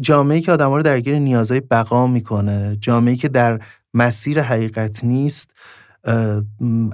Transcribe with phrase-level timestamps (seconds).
[0.00, 3.60] جامعه که آدم رو درگیر نیازهای بقا می‌کنه جامعه که در
[3.94, 5.50] مسیر حقیقت نیست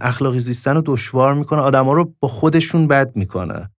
[0.00, 3.70] اخلاقی زیستن رو دشوار می‌کنه آدم رو با خودشون بد می‌کنه.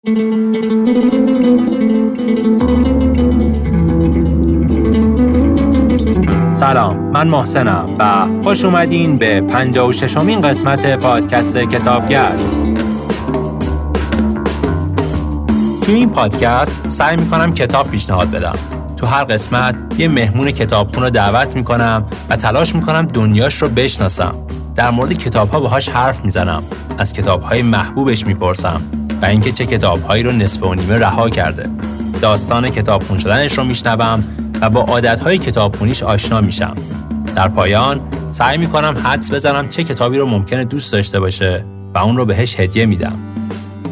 [6.55, 12.47] سلام من محسنم و خوش اومدین به 56 امین قسمت پادکست کتابگرد
[15.83, 18.72] تو این پادکست سعی می‌کنم کتاب پیشنهاد بدم.
[19.03, 24.35] تو هر قسمت یه مهمون کتابخون رو دعوت می‌کنم و تلاش می‌کنم دنیاش رو بشناسم.
[24.75, 26.63] در مورد کتاب ها باهاش حرف می‌زنم.
[26.99, 28.81] از کتاب های محبوبش می‌پرسم
[29.23, 31.69] و اینکه چه کتاب هایی رو نصف و نیمه رها کرده.
[32.21, 34.25] داستان کتابخون شدنش رو میشنوم
[34.61, 36.75] و با عادت های کتابخونیش آشنا میشم.
[37.37, 38.01] در پایان
[38.31, 41.65] سعی می‌کنم حدس بزنم چه کتابی رو ممکنه دوست داشته باشه
[41.95, 43.19] و اون رو بهش هدیه میدم.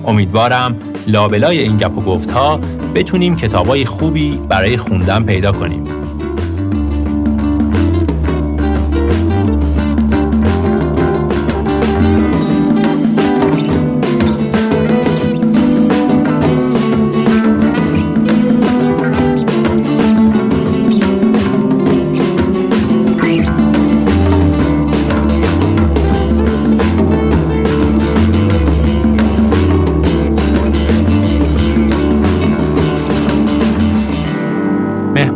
[0.06, 2.60] امیدوارم لابلای این گپ و گفت ها
[2.94, 6.09] بتونیم کتابای خوبی برای خوندن پیدا کنیم.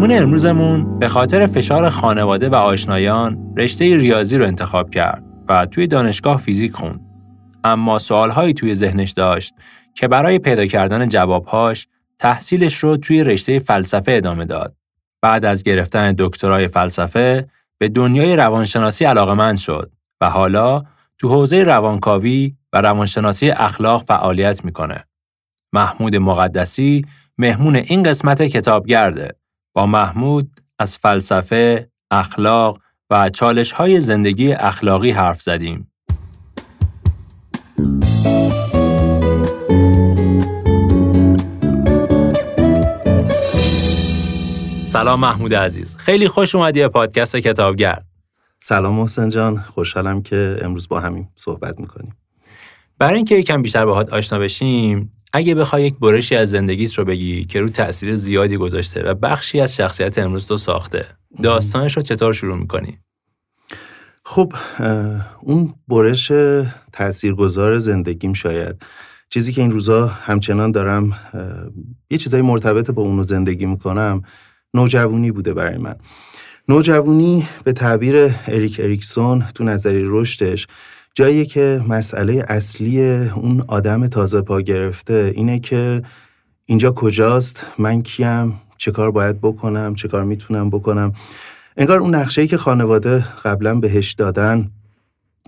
[0.05, 5.87] مهمون امروزمون به خاطر فشار خانواده و آشنایان رشته ریاضی رو انتخاب کرد و توی
[5.87, 7.01] دانشگاه فیزیک خوند.
[7.65, 9.55] اما سوالهایی توی ذهنش داشت
[9.95, 11.87] که برای پیدا کردن جوابهاش
[12.19, 14.77] تحصیلش رو توی رشته فلسفه ادامه داد.
[15.23, 17.45] بعد از گرفتن دکترای فلسفه
[17.79, 20.83] به دنیای روانشناسی علاقمند شد و حالا
[21.19, 25.05] تو حوزه روانکاوی و روانشناسی اخلاق فعالیت می‌کنه.
[25.73, 27.05] محمود مقدسی
[27.39, 29.44] مهمون این قسمت کتابگرده
[29.77, 32.79] با محمود از فلسفه، اخلاق
[33.11, 35.93] و چالش های زندگی اخلاقی حرف زدیم.
[44.87, 45.97] سلام محمود عزیز.
[45.97, 48.07] خیلی خوش اومدی به پادکست کتابگرد
[48.61, 49.61] سلام محسن جان.
[49.61, 52.17] خوشحالم که امروز با همین صحبت می‌کنیم.
[52.99, 57.45] برای اینکه یکم بیشتر باهات آشنا بشیم اگه بخوای یک برشی از زندگیت رو بگی
[57.45, 61.07] که رو تاثیر زیادی گذاشته و بخشی از شخصیت امروز تو ساخته
[61.43, 62.99] داستانش رو چطور شروع می‌کنی؟
[64.25, 64.53] خب
[65.41, 66.33] اون برش
[66.93, 68.83] تاثیرگذار زندگیم شاید
[69.29, 71.13] چیزی که این روزا همچنان دارم
[72.11, 74.23] یه چیزای مرتبط با اونو زندگی می‌کنم
[74.75, 75.97] نوجوانی بوده برای من
[76.69, 80.67] نوجوانی به تعبیر اریک اریکسون تو نظری رشدش
[81.17, 86.03] جایی که مسئله اصلی اون آدم تازه پا گرفته اینه که
[86.67, 91.13] اینجا کجاست من کیم چه کار باید بکنم چه کار می‌تونم بکنم.
[91.77, 94.71] انگار اون نقشه که خانواده قبلا بهش دادن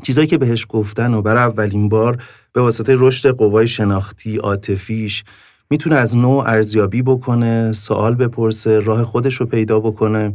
[0.03, 2.23] چیزایی که بهش گفتن و برای اولین بار
[2.53, 5.25] به واسطه رشد قوای شناختی عاطفیش
[5.71, 10.35] می‌تونه از نوع ارزیابی بکنه سوال بپرسه راه خودش رو پیدا بکنه.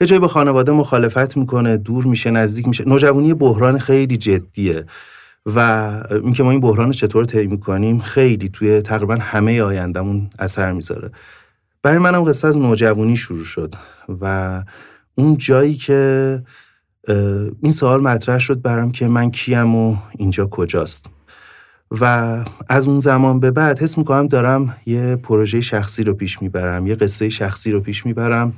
[0.00, 2.88] یه جایی با خانواده مخالفت می‌کنه دور میشه نزدیک میشه.
[2.88, 4.84] نوجوانی بحران خیلی جدیه
[5.46, 5.58] و
[6.10, 11.10] اینکه ما این بحران چطور طی می‌کنیم خیلی توی تقریبا همه آیندهمون اثر می‌ذاره.
[11.82, 13.74] برای منم قصه از نوجوانی شروع شد
[14.20, 14.64] و
[15.14, 16.42] اون جایی که
[17.62, 21.06] این سوال مطرح شد برام که من کیم و اینجا کجاست.
[22.00, 26.86] و از اون زمان به بعد حس می‌کنم دارم یه پروژه شخصی رو پیش می‌برم
[26.86, 28.52] یه قصه شخصی رو پیش می‌برم.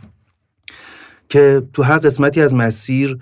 [1.30, 3.18] که تو هر قسمتی از مسیر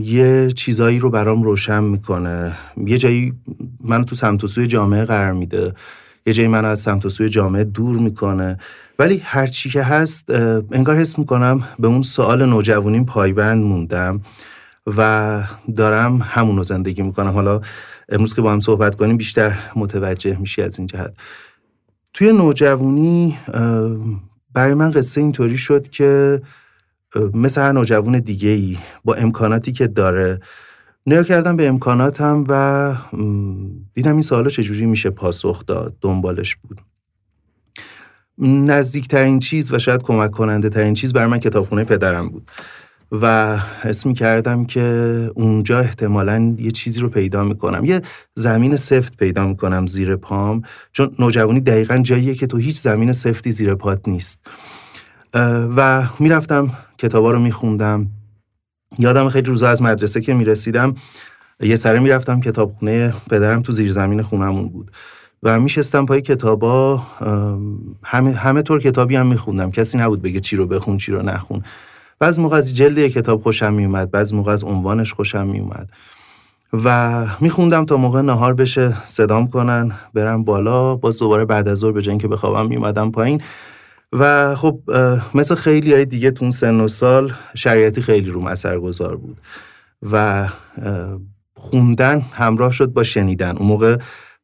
[0.00, 2.56] یه چیزایی رو برام روشن می‌کنه.
[2.86, 3.34] یه جایی
[3.80, 5.74] منو تو سمت و سوی جامعه قرار میده.
[6.26, 8.58] یه جایی منو از سمت و سوی جامعه دور می‌کنه.
[8.98, 10.30] ولی هر چی که هست
[10.72, 14.20] انگار حس می‌کنم به اون سوال نوجوانیم پایبند موندم
[14.86, 15.42] و
[15.76, 17.30] دارم همونو زندگی می‌کنم.
[17.30, 17.60] حالا
[18.08, 21.14] امروز که با هم صحبت کنیم بیشتر متوجه میشی از این جهت.
[22.12, 23.38] توی نوجوانی
[24.54, 26.42] برای من قصه اینطوری شد که
[27.16, 30.40] مثل هر نوجوان دیگه ای با امکاناتی که داره.
[31.06, 32.94] نیا کردم به امکاناتم و
[33.94, 35.96] دیدم این سوالا چجوری میشه پاسخ داد.
[36.00, 36.80] دنبالش بود.
[38.38, 42.50] نزدیکترین چیز و شاید کمک کننده ترین چیز برای من کتابخونه پدرم بود.
[43.12, 44.82] و اسمی کردم که
[45.34, 47.84] اونجا احتمالا یه چیزی رو پیدا می‌کنم.
[47.84, 48.02] یه
[48.34, 50.62] زمین سفت پیدا می‌کنم زیر پام.
[50.92, 54.38] چون نوجوانی دقیقا جاییه که تو هیچ زمین سفتی زیر پات نیست.
[55.76, 58.06] و می‌رفتم کتابا رو میخوندم.
[58.98, 60.94] یادم خیلی روزا از مدرسه که می‌رسیدم
[61.60, 64.90] یه سره می‌رفتم کتابخونه پدرم تو زیر زمین خونمون بود.
[65.42, 67.02] و میشستم پای کتابا
[68.04, 69.70] همه, همه طور کتابی هم میخوندم.
[69.70, 71.62] کسی نبود بگه چی رو بخون چی رو نخون.
[72.18, 75.90] بعض موقع از جلد یک کتاب خوشم میومد بعض موقع از عنوانش خوشم میومد
[76.84, 80.96] و میخوندم تا موقع نهار بشه صدام کنن برم بالا.
[80.96, 83.40] باز دوباره بعد از ظهر به جنگ که بخوابم میومدم پایین.
[84.18, 84.80] و خب
[85.34, 89.36] مثل خیلی های دیگه تون سن و سال شریعتی خیلی روم اثرگذار بود
[90.12, 90.48] و
[91.56, 93.56] خوندن همراه شد با شنیدن.
[93.56, 93.96] اون موقع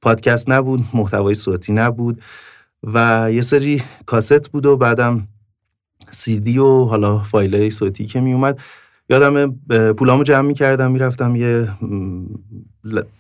[0.03, 2.21] پادکست نبود محتوای صوتی نبود
[2.83, 5.29] و یه سری کاست بود و بعدم
[6.27, 8.59] دی و حالا فایل صوتی که می اومد
[9.11, 9.55] یادم
[9.93, 11.69] پولامو جمع می کردم می‌رفتم یه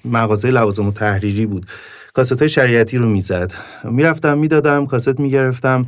[0.04, 1.66] مغازه لوازم و تحریری بود.
[2.14, 3.52] کاست های شریعتی رو می‌زد.
[3.84, 5.86] می‌رفتم می‌دادم کاست می‌گرفتم.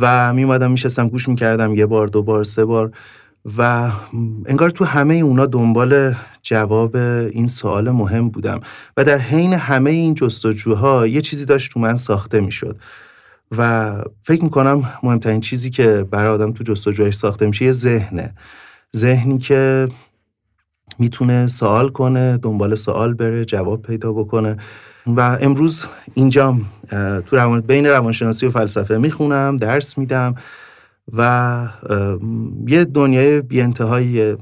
[0.00, 2.92] و میومدم میشستم گوش می‌کردم یه بار دو بار سه بار
[3.58, 3.90] و
[4.46, 8.60] انگار تو همه اونا دنبال جواب این سوال مهم بودم
[8.96, 12.76] و در حین همه این جستجوها یه چیزی داشت تو من ساخته می‌شد
[13.58, 13.92] و
[14.22, 18.34] فکر می‌کنم مهمترین چیزی که برای آدم تو جستجوهش ساخته میشه یه ذهنه.
[18.96, 19.88] ذهنی که
[20.98, 24.56] می‌تونه سوال کنه دنبال سوال بره جواب پیدا بکنه
[25.06, 26.64] و امروز اینجام
[27.26, 30.34] تو روان بین روانشناسی و فلسفه می‌خونم درس میدم
[31.12, 31.68] و
[32.66, 34.36] یه دنیای بی انتهایی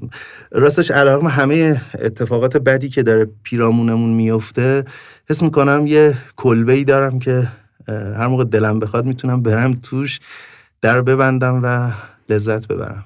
[0.50, 4.84] راستش علاقم همه اتفاقات بدی که داره پیرامونمون میفته
[5.30, 7.48] حس می‌کنم یه کلبه ای دارم که
[7.88, 10.20] هر موقع دلم بخواد می‌تونم برم توش
[10.82, 11.92] در ببندم و
[12.28, 13.04] لذت ببرم.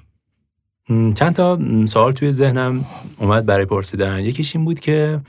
[1.15, 2.85] چند تا سوال توی ذهنم
[3.17, 4.19] اومد برای پرسیدن.
[4.19, 5.19] یکیش این بود که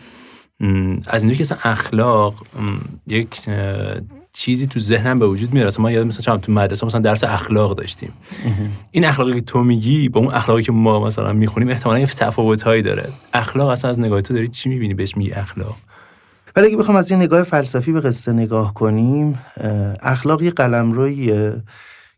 [1.07, 2.35] از اینجا که اصلا اخلاق
[3.07, 3.29] یک
[4.33, 8.13] چیزی تو ذهنم به وجود میاد ما یاد مثلا تو مدرسه مثلا درس اخلاق داشتیم.
[8.91, 12.83] این اخلاقی که تو میگی با اون اخلاقی که ما مثلا می‌خونیم احتمالاً یه تفاوتایی
[12.83, 13.09] داره.
[13.35, 15.77] اخلاق اصلا از نگاه تو داری چی می‌بینی؟ بهش میگی اخلاق.
[16.57, 19.39] ولی اگه بخوام از این نگاه فلسفی به قصه نگاه کنیم
[20.03, 21.63] اخلاق یه قلمرویه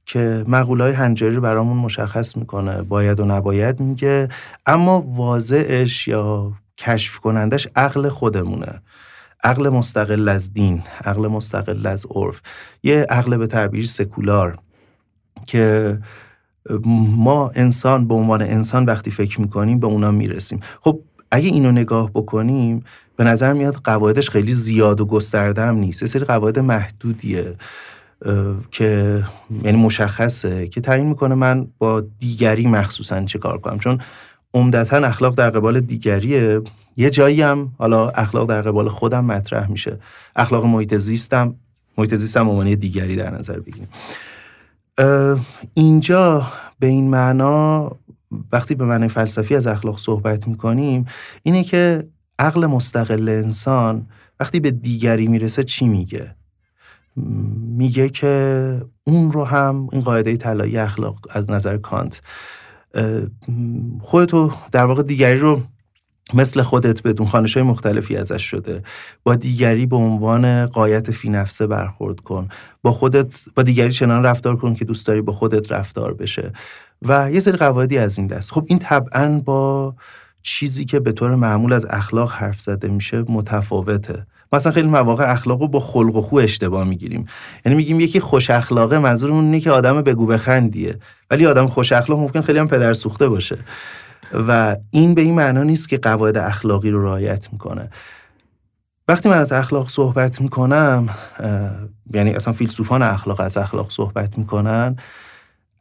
[0.07, 2.83] که مقوله های هنجاری برامون مشخص می‌کنه.
[2.83, 4.29] باید و نباید میگه.
[4.67, 8.83] اما واضعش یا کشف کنندش عقل خودمونه.
[9.45, 12.43] عقل مستقل از دین عقل مستقل از عرف.
[12.83, 14.59] یه عقل به تعبیر سکولار
[15.47, 15.99] که
[16.97, 20.61] ما انسان به عنوان انسان وقتی فکر می‌کنیم به اونا می‌رسیم.
[20.81, 22.85] خب اگه اینو نگاه بکنیم
[23.17, 26.03] به نظر میاد قواعدش خیلی زیاد و گسترده هم نیست.
[26.03, 27.55] یه سری قواعد محدودیه
[28.71, 29.23] که
[29.65, 33.79] یعنی مشخصه که تعیین می‌کنه من با دیگری مخصوصا چه کار کنم.
[33.79, 33.99] چون
[34.55, 36.61] عمدتا اخلاق در قبال دیگریه.
[36.97, 39.99] یه جایی هم حالا اخلاق در قبال خودم مطرح میشه.
[40.37, 41.55] اخلاق محیط زیستم
[41.99, 43.89] محیط زیستم عنوان دیگری در نظر بگیریم.
[45.75, 46.47] اینجا
[46.79, 47.91] به این معنا
[48.53, 51.07] وقتی به معنی فلسفی از اخلاق صحبت می‌کنیم
[51.43, 52.09] اینه که
[52.39, 54.07] عقل مستقل انسان
[54.41, 56.35] وقتی به دیگری می‌رسه چی میگه؟
[57.77, 62.21] میگه که اون رو هم این قاعده طلایی اخلاق از نظر کانت
[64.01, 65.61] خودتو در واقع دیگری رو
[66.35, 68.83] مثل خودت بدون خانش های مختلفی ازش شده.
[69.23, 72.49] با دیگری به عنوان قایت فی نفسه برخورد کن.
[72.83, 76.53] با خودت با دیگری چنان رفتار کن که دوست داری با خودت رفتار بشه.
[77.03, 78.53] و یه سری قواعدی از این دست.
[78.53, 79.95] خب این طبعا با
[80.43, 84.27] چیزی که به طور معمول از اخلاق حرف زده میشه متفاوته.
[84.53, 87.27] مثلا خیلی مواقع اخلاق رو با خلق و خو اشتباه می‌گیریم.
[87.65, 90.99] یعنی میگیم یکی خوش اخلاقه منظورمون اینه که آدم بگو بخندیه.
[91.31, 93.59] ولی آدم خوش اخلاق ممکن خیلی هم پدر سوخته باشه.
[94.49, 97.91] و این به این معنا نیست که قواعد اخلاقی رو رعایت می‌کنه.
[99.09, 101.09] وقتی من از اخلاق صحبت می‌کنم
[102.15, 104.97] یعنی اصلا فیلسوفان اخلاق از اخلاق صحبت می‌کنن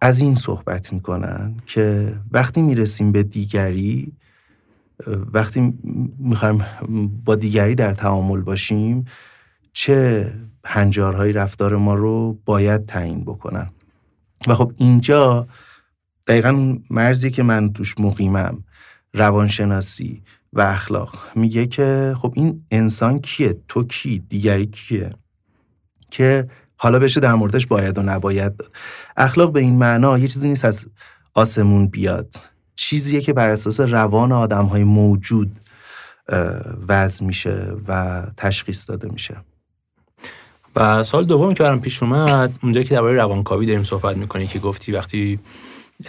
[0.02, 4.14] از این صحبت می‌کنن که وقتی می‌رسیم به دیگری
[5.34, 5.74] وقتی
[6.20, 6.66] می‌خوایم
[7.26, 9.06] با دیگری در تعامل باشیم
[9.74, 10.34] چه
[10.66, 13.70] هنجارهای رفتار ما رو باید تعیین بکنن؟
[14.48, 15.48] و خب اینجا
[16.28, 18.64] دقیقا مرزی که من توش مقیمم
[19.14, 25.12] روانشناسی و اخلاق میگه که خب این انسان کیه؟ تو کی؟ دیگری کیه؟
[26.12, 28.72] که حالا بشه در موردش باید و نباید داد.
[29.18, 30.88] اخلاق به این معنا یه چیزی نیست از
[31.34, 32.36] آسمون بیاد.
[32.82, 35.60] چیزیه که بر اساس روان آدم های موجود
[36.88, 39.38] وضع میشه و تشخیص داده میشه.
[40.76, 44.60] و سال دوم که برام پیش اومد اونجا که درباره روانکاوی داریم صحبت می‌کنی که
[44.60, 45.40] گفتی وقتی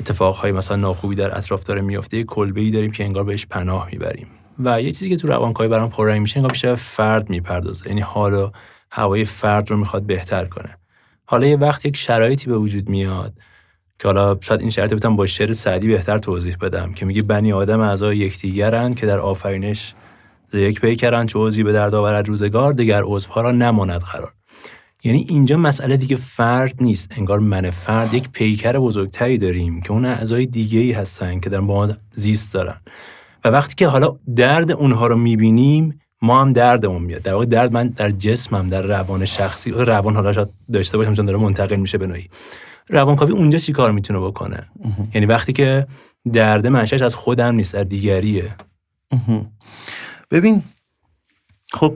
[0.00, 3.88] اتفاقهای مثلا ناخوبی در اطراف داره میافته یه کلبه ای داریم که انگار بهش پناه
[3.92, 4.26] می‌بریم.
[4.58, 7.88] و یه چیزی که تو روانکاوی برام پررنگ میشه انگار بیشتر فرد می‌پردازه.
[7.88, 8.50] یعنی حال
[8.90, 10.76] هوای فرد رو می‌خواد بهتر کنه.
[11.24, 13.32] حالا یه وقت یک شرایطی به وجود میاد
[13.98, 17.52] که حالا شاید این شرایط بتونم با شعر سعدی بهتر توضیح بدم که میگه بنی
[17.52, 19.94] آدم اعضای یکدیگرند که در آفرینش
[20.48, 24.32] ز یک پیکرن چه عضوی به درد آورد روزگار دیگر عضوها را نماند قرار.
[25.04, 30.04] یعنی اینجا مسئله دیگه فرد نیست انگار من فرد یک پیکر بزرگتری داریم که اون
[30.04, 32.80] اعضای دیگه ای هستن که در ما زیست دارن.
[33.44, 37.22] و وقتی که حالا درد اونها رو می‌بینیم ما هم دردمون میاد.
[37.22, 41.26] در واقع درد من در جسمم در روان شخصی روان حالا شاید داشته باشم چون
[41.26, 42.28] داره منتقل میشه به نوعی.
[42.88, 44.66] روانکاوی اونجا چی کار می‌تونه بکنه؟
[45.14, 45.86] یعنی وقتی که
[46.32, 48.56] درد منشأش از خودم نیست در دیگریه.
[50.30, 50.62] ببین
[51.72, 51.94] خب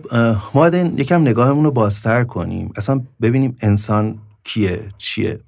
[0.55, 2.73] ما یکم نگاهمون رو بازتر کنیم.
[2.77, 5.41] اصلا ببینیم انسان کیه چیه.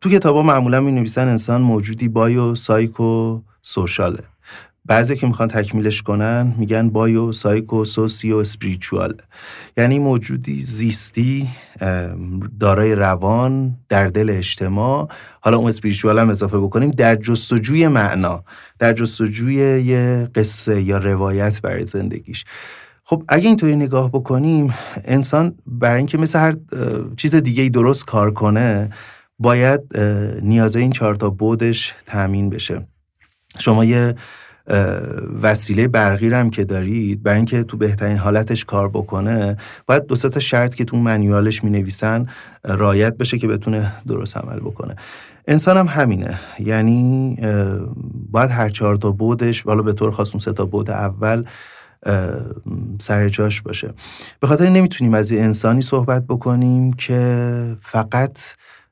[0.00, 4.22] تو کتابا معمولا می نویسن انسان موجودی bio psycho social ه.
[4.86, 9.14] بعضی که می‌خوان تکمیلش کنن میگن bio psycho socio spiritual.
[9.76, 11.48] یعنی موجودی زیستی
[12.60, 15.08] دارای روان در دل اجتماع.
[15.40, 18.44] حالا اون spiritual هم اضافه بکنیم در جستجوی معنا
[18.78, 22.44] در جستجوی یه قصه یا روایت برای زندگیش.
[23.04, 24.74] خب اگه اینطوری نگاه بکنیم
[25.04, 26.54] انسان برای اینکه مثل هر
[27.16, 28.90] چیز دیگه ای درست کار کنه
[29.38, 29.80] باید
[30.42, 32.86] نیازه این چهار تا بودش تامین بشه.
[33.58, 34.14] شما یه
[35.42, 39.56] وسیله برقی هم که دارید برای اینکه تو بهترین حالتش کار بکنه
[39.86, 42.26] باید دو تا شرط که تو منیوالش می نویسن
[42.64, 44.96] رایت بشه که بتونه درست عمل بکنه.
[45.48, 46.38] انسان هم همینه.
[46.58, 47.38] یعنی
[48.30, 51.44] باید هر چهار تا بودش والا به طور خاص سه تا بود اول
[52.98, 53.94] سر جاش باشه.
[54.40, 58.38] به خاطر نمی‌تونیم از یه انسانی صحبت بکنیم که فقط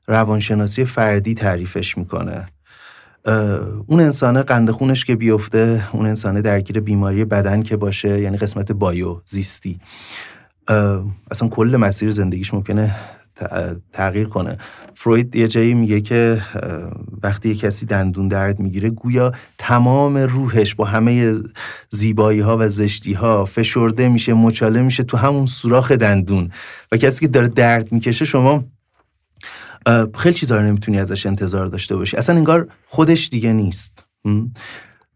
[0.07, 2.45] روانشناسی فردی تعریفش می‌کنه.
[3.87, 8.71] اون انسانه قند خونش که بیفته اون انسانه درگیر بیماری بدن که باشه یعنی قسمت
[8.71, 9.79] بایو زیستی
[11.31, 12.95] اصلا کل مسیر زندگیش ممکنه
[13.93, 14.57] تغییر کنه.
[14.93, 16.41] فروید یه جایی میگه که
[17.23, 21.35] وقتی یه کسی دندون درد می‌گیره گویا تمام روحش با همه
[21.89, 26.51] زیبایی ها و زشتی ها فشرده میشه مچاله میشه تو همون سوراخ دندون.
[26.91, 28.63] و کسی که داره درد می‌کشه شما
[30.15, 32.17] خیلی چیزا رو نمی‌تونی ازش انتظار داشته باشی.
[32.17, 34.03] اصلا انگار خودش دیگه نیست.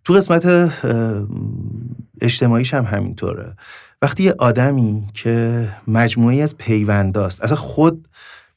[0.04, 0.72] تو قسمت
[2.22, 3.56] اجتماعیش هم همینطوره.
[4.02, 8.08] وقتی یه آدمی که مجموعی از پیونداست اصلا خود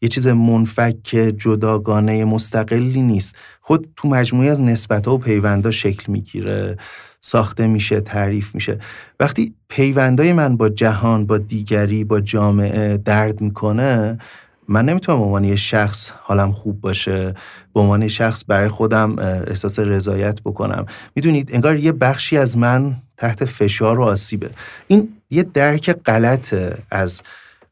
[0.03, 3.37] یه چیز منفک جداگانه مستقلی نیست.
[3.61, 6.77] خود تو مجموعی از نسبت و پیوندا شکل می‌گیره.
[7.21, 8.79] ساخته میشه تعریف میشه.
[9.21, 14.19] وقتی پیوندای من با جهان با دیگری با جامعه درد می‌کنه
[14.73, 17.35] من نمی‌تونم به عنوان یه شخص حالم خوب باشه
[17.75, 20.87] به عنوان شخص برای خودم احساس رضایت بکنم.
[21.17, 24.51] می‌دونید انگار یه بخشی از من تحت فشار و آسیبه.
[24.87, 26.55] این یه درک غلط
[26.91, 27.23] از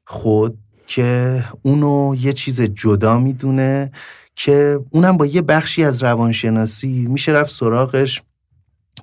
[0.07, 3.91] خود که اونو یه چیز جدا می‌دونه
[4.37, 8.23] که اونم با یه بخشی از روانشناسی میشه رفت سراغش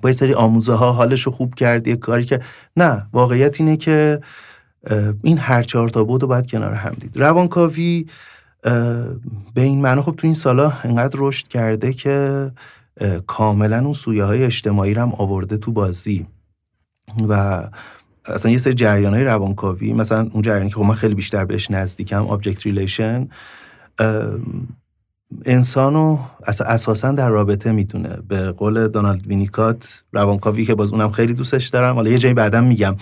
[0.02, 1.86] با یه سری آموزه ها حالش رو خوب کرد.
[1.86, 2.40] یه کاری که
[2.76, 4.20] نه واقعیت اینه که
[5.22, 7.18] این هر چهار تا بود رو باید کنار هم دید.
[7.18, 8.06] روانکاوی
[9.54, 12.50] به این معنی خب تو این سالا انقدر رشد کرده که
[13.26, 16.26] کاملا اون سویه های اجتماعی رو هم آورده تو بازی.
[17.28, 17.62] و
[18.26, 21.70] اصلا یه سری جریان های روانکاوی مثلا اون جریانی که خب من خیلی بیشتر بهش
[21.70, 23.28] نزدیکم object relation
[25.44, 26.18] انسانو
[26.66, 28.18] اساسا در رابطه می‌دونه.
[28.28, 31.94] به قول دونالد وینیکات روانکاوی که باز اونم خیلی دوستش دارم.
[31.94, 32.96] حالا یه جایی بعدم میگم.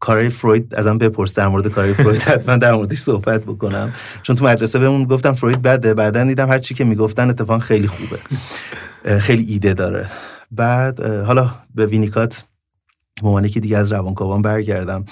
[0.00, 2.22] کارای فروید ازم بپرس در مورد کارای فروید.
[2.32, 3.92] حتما در موردش صحبت بکنم.
[4.22, 5.94] چون تو مدرسه بهمون گفتم فروید بده.
[5.94, 8.18] بعدا دیدم هر چی که می‌گفتن اتفاق خیلی خوبه.
[9.18, 10.10] خیلی ایده داره.
[10.50, 12.44] بعد حالا به وینیکات
[13.22, 15.04] به که دیگه از روانکاوان برگردم.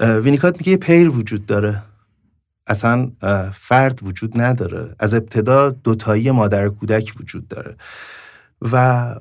[0.00, 1.82] وینیکات میگه یه پیل وجود داره.
[2.66, 3.10] اصلا
[3.52, 4.94] فرد وجود نداره.
[4.98, 7.76] از ابتدا دوتایی مادر کودک وجود داره.
[8.72, 9.14] و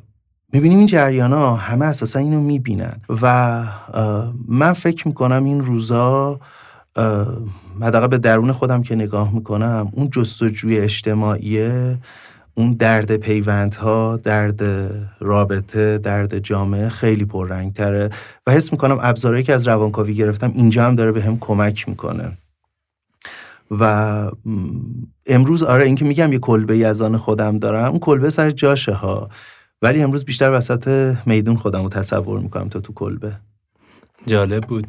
[0.53, 3.63] می‌بینیم این جریان ها همه اساسا اینو می‌بینن و
[4.47, 6.39] من فکر می‌کنم این روزا
[7.81, 11.97] حداقل به درون خودم که نگاه می‌کنم اون جستجوی اجتماعیه
[12.57, 14.61] اون درد پیوندها درد
[15.19, 18.09] رابطه درد جامعه خیلی پررنگ تره
[18.47, 22.37] و حس می‌کنم ابزارهایی که از روانکاوی گرفتم اینجا هم داره به هم کمک می‌کنه.
[23.71, 24.31] و
[25.27, 29.29] امروز آره اینکه میگم یه کلبه از آن خودم دارم اون کلبه سر جاشه ها.
[29.85, 33.35] ولی امروز بیشتر وسط میدون خودم رو تصور می‌کنم تا تو کلبه.
[34.27, 34.87] جالب بود.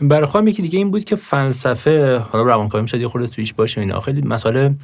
[0.00, 3.80] برای خواهم یکی دیگه این بود که فلسفه حالا روانکاوی شد یه خورده تویش باشه
[3.80, 4.00] اینا.
[4.00, 4.74] خیلی مسئله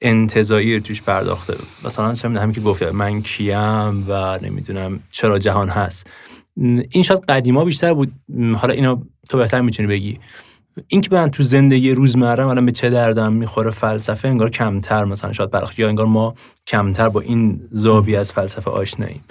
[0.00, 6.06] انتظایی توش پرداخته مثلا چه همین که گفت من کیم و نمی‌دونم چرا جهان هست.
[6.90, 8.12] این شاید قدیما بیشتر بود.
[8.56, 10.18] حالا اینا تو بهتر می‌تونی بگی.
[10.86, 15.32] این که من تو زندگی روزمره الان به چه دردم می‌خوره فلسفه انگار کمتر مثلا
[15.32, 16.34] شاید برخ یا انگار ما
[16.66, 19.24] کمتر با این زاویه از فلسفه آشناییم.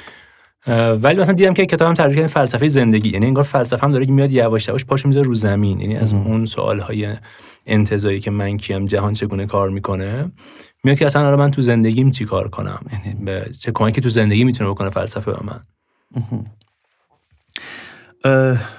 [1.02, 4.12] ولی مثلا دیدم که کتابم تعریف کردن فلسفه زندگی یعنی انگار فلسفه هم داره که
[4.12, 5.80] میاد یواش یواش پاشو می‌ذاره رو زمین.
[5.80, 7.14] یعنی از اون سوال های
[7.66, 10.32] انتزاعی که من کیم جهان چگونه کار می‌کنه
[10.84, 14.44] میاد که اصلا من تو زندگیم چی کار کنم؟ یعنی به چه کمکی تو زندگی
[14.44, 15.60] می‌تونه بکنه فلسفه به من؟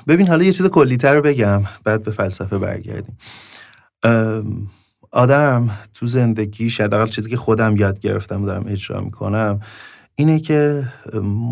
[0.06, 3.18] ببین حالا یه چیز کلیتر رو بگم بعد به فلسفه برگردیم.
[5.12, 9.60] آدم تو زندگیش حداقل چیزی که خودم یاد گرفتم و دارم اجرا می‌کنم
[10.14, 10.88] اینه که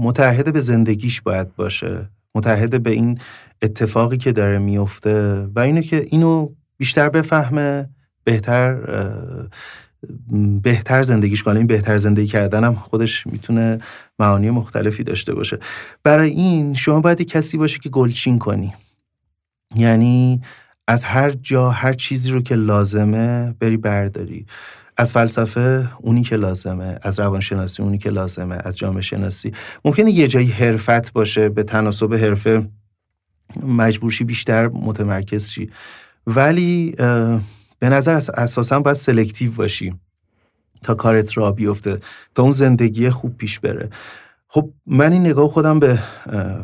[0.03, 2.11] متحد به زندگیش باید باشه.
[2.35, 3.19] متحد به این
[3.63, 7.89] اتفاقی که داره میفته و اینه که اینو بیشتر بفهمه
[8.25, 8.79] بهتر
[10.63, 11.59] بهتر زندگیش کنه.
[11.59, 13.79] این بهتر زندگی کردن هم خودش می‌تونه
[14.19, 15.59] معانی مختلفی داشته باشه.
[16.03, 18.73] برای این شما باید کسی باشه که گلچین کنی.
[19.77, 20.41] یعنی
[20.89, 24.47] از هر جا هر چیزی رو که لازمه بری برداری.
[24.97, 29.53] از فلسفه اونی که لازمه از روانشناسی اونی که لازمه از جامعه شناسی.
[29.85, 32.69] ممکنه یه جایی حرفت باشه به تناسب حرفه
[33.63, 35.71] مجبورشی بیشتر متمرکز شی.
[36.27, 36.95] ولی
[37.81, 39.95] به نظر اساسا باید سلکتیو باشی
[40.83, 42.01] تا کارت را بیفته
[42.35, 43.91] تا اون زندگی خوب پیش بره.
[44.49, 45.99] خب من این نگاه خودم به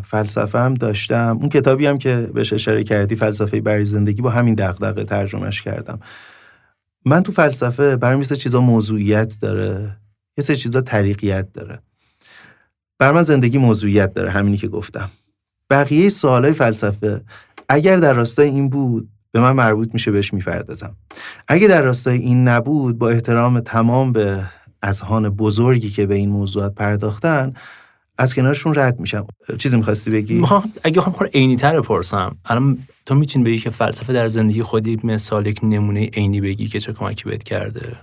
[0.05, 1.39] فلسفه هم داشتم.
[1.41, 6.01] اون کتابی هم که بهش اشاره کردی فلسفه برای زندگی با همین دغدغه ترجمهش کردم.
[7.05, 9.97] من تو فلسفه برای مثل چیزا موضوعیت داره
[10.39, 11.79] یه سری چیزا طریقیت داره.
[12.99, 15.11] بر من زندگی موضوعیت داره همینی که گفتم.
[15.71, 17.21] بقیه سوالای فلسفه
[17.69, 20.97] اگر در راستای این بود به من مربوط میشه بهش می‌پردازم.
[21.49, 24.45] اگه در راستای این نبود با احترام تمام به
[24.83, 27.53] اذهان بزرگی که به این موضوعات پرداختن
[28.19, 29.27] از کنارشون رد میشم.
[29.59, 33.71] چیزی می‌خواستی بگی؟ می‌خوام اگه بخوام خور عینی تر بپرسم الان تو می‌تونی بگی که
[33.71, 37.97] فلسفه در زندگی خودی مثال یک نمونه عینی بگی که چه کمکی بهت کرده؟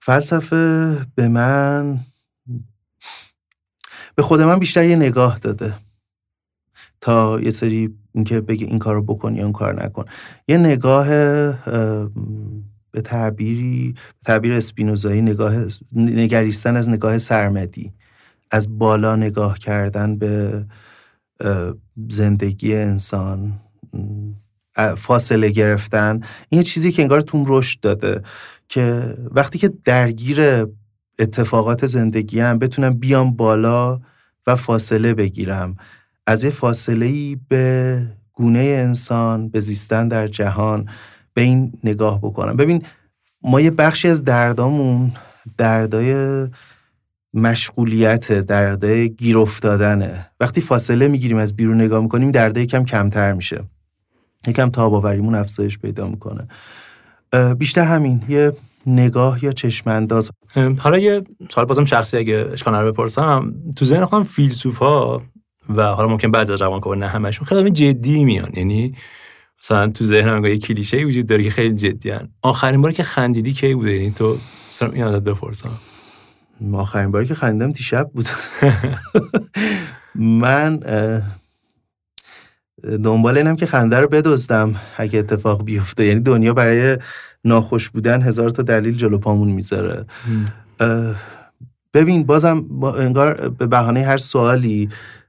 [0.00, 1.98] فلسفه به من
[4.14, 5.74] به خود من بیشتر یه نگاه داده.
[7.06, 10.04] تا یه سری اینکه بگه این کار رو بکن یا اون کار نکن.
[10.48, 11.08] یه نگاه
[12.90, 13.94] به تعبیری
[14.24, 15.54] تعبیر اسپینوزایی نگاه
[15.96, 17.92] نگریستن از نگاه سرمدی
[18.50, 20.64] از بالا نگاه کردن به
[22.08, 23.52] زندگی انسان
[24.96, 26.20] فاصله گرفتن.
[26.48, 28.22] این چیزی که انگار توم رشد داده
[28.68, 30.66] که وقتی که درگیر
[31.18, 34.00] اتفاقات زندگی هم بتونم بیام بالا
[34.46, 35.76] و فاصله بگیرم.
[36.26, 40.88] از یه فاصله ای به گونه انسان به زیستن در جهان
[41.34, 42.56] به این نگاه بکنم.
[42.56, 42.82] ببین
[43.42, 45.12] ما یه بخشی از دردامون
[45.58, 46.46] دردای
[47.34, 50.26] مشغولیت دردای گیر افتادنه.
[50.40, 53.64] وقتی فاصله می‌گیریم از بیرون نگاه می‌کنیم درده یکم کمتر میشه.
[54.46, 56.48] یکم تاباوریمون افزایش پیدا می‌کنه.
[57.58, 58.52] بیشتر همین یه
[58.86, 60.30] نگاه یا چشمانداز.
[60.78, 63.54] حالا یه سوال بازم شخصی اگه اشکال رو بپرسم.
[63.76, 65.22] تو ذهن خودم فیلسوف ها
[65.68, 68.50] و حالا ممکن بعضی از روانکاوا نه همشون خیلی جدی میان.
[68.54, 68.94] یعنی
[69.62, 72.28] مثلا تو ذهنم یه کلیشه وجود داره که خیلی جدی هن.
[72.42, 74.38] آخرین باری که خندیدی کی بوده؟ یعنی تو
[74.70, 75.70] مثلا این عادت بپرسم.
[76.72, 78.28] آخرین باری که خندیدم دیشب بود.
[80.14, 80.80] من
[83.04, 86.06] دنبال اینم که خنده رو بدزدم اگه اتفاق بیفته.
[86.06, 86.98] یعنی دنیا برای
[87.44, 90.06] ناخوش بودن هزار تا دلیل جلو پامون می‌ذاره.
[91.94, 92.64] ببین بازم
[92.98, 94.88] انگار به بهانه هر سوالی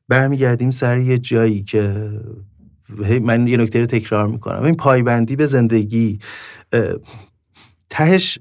[0.10, 2.12] برمیگردیم سر یه جایی که
[3.22, 4.63] من یه نکته رو تکرار می‌کنم.
[4.63, 6.20] این پایبندی به زندگی
[7.89, 8.39] تهش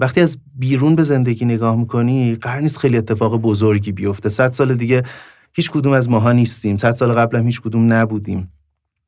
[0.00, 4.28] وقتی از بیرون به زندگی نگاه می‌کنی قرار نیست خیلی اتفاق بزرگی بیفته.
[4.28, 5.02] صد سال دیگه
[5.52, 6.76] هیچ کدوم از ماها نیستیم.
[6.76, 8.52] صد سال قبل هم هیچ کدوم نبودیم.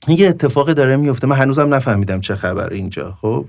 [0.09, 3.47] یه اتفاقی داره میفته من هنوزم نفهمیدم چه خبر اینجا خب؟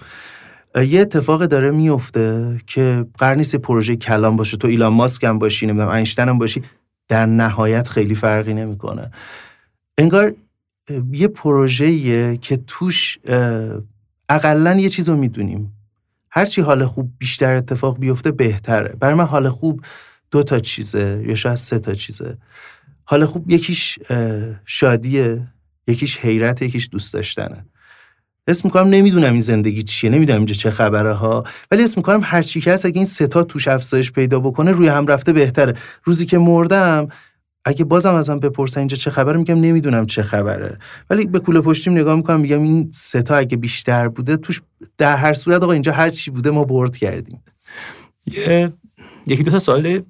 [0.88, 4.58] یه اتفاق داره میفته که قرار نیست پروژه کلام باشه.
[4.58, 6.64] تو ایلان ماسک هم باشی نمی‌دونم اینشتین هم باشی.
[7.10, 9.12] در نهایت خیلی فرقی نمی‌کنه.
[9.98, 10.34] انگار
[11.12, 13.18] یه پروژه‌ایه که توش
[14.30, 15.76] اقلا یه چیز رو می‌دونیم
[16.32, 18.96] هرچی حال خوب بیشتر اتفاق بیفته بهتره.
[19.00, 19.82] برای من حال خوب
[20.32, 22.38] دو تا چیزه یا شاید سه تا چیزه.
[23.06, 24.00] حال خوب یکیش
[24.66, 25.48] شادیه
[25.88, 27.66] یکیش حیرت یکیش دوست داشتنه.
[28.50, 32.42] اسم می‌کنم نمی‌دونم این زندگی چیه نمی‌دونم اینجا چه خبره ها ولی اسم می‌کنم هر
[32.42, 35.74] چی که هست اگه این ستا توش افزایش پیدا بکنه روی هم رفته بهتره.
[36.04, 37.08] روزی که مردم
[37.66, 40.78] اگه بازم ازم بپرسن اینجا چه خبره میگم نمی‌دونم چه خبره.
[41.10, 44.62] ولی به کوله پشتیم نگاه می‌کنم میگم این ستا اگه بیشتر بوده توش
[44.98, 47.44] در هر صورت آقا اینجا هر چی بوده ما برد کردیم.
[48.26, 48.74] یه
[49.28, 50.02] یکی دو تا سال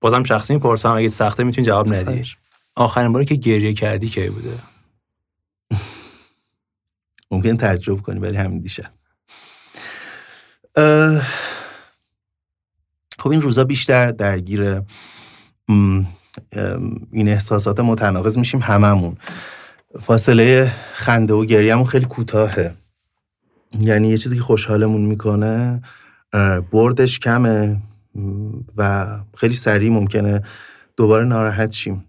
[0.00, 2.22] بازم شخصی می‌پرسم اگه سخته می‌تونی جواب ندی.
[2.76, 4.50] آخرین باری که گریه کردی کی بوده؟
[7.32, 8.90] ممکن تعجب کنی ولی همین دیشب.
[13.18, 14.82] خب این روزا بیشتر درگیر
[17.12, 19.16] این احساسات متناقض میشیم هممون.
[20.00, 22.74] فاصله خنده و گریهمون خیلی کوتاهه.
[23.80, 25.82] یعنی یه چیزی که خوشحالمون می‌کنه
[26.70, 27.82] بردش کمه
[28.76, 30.42] و خیلی سریع ممکنه
[30.96, 32.04] دوباره ناراحت شیم.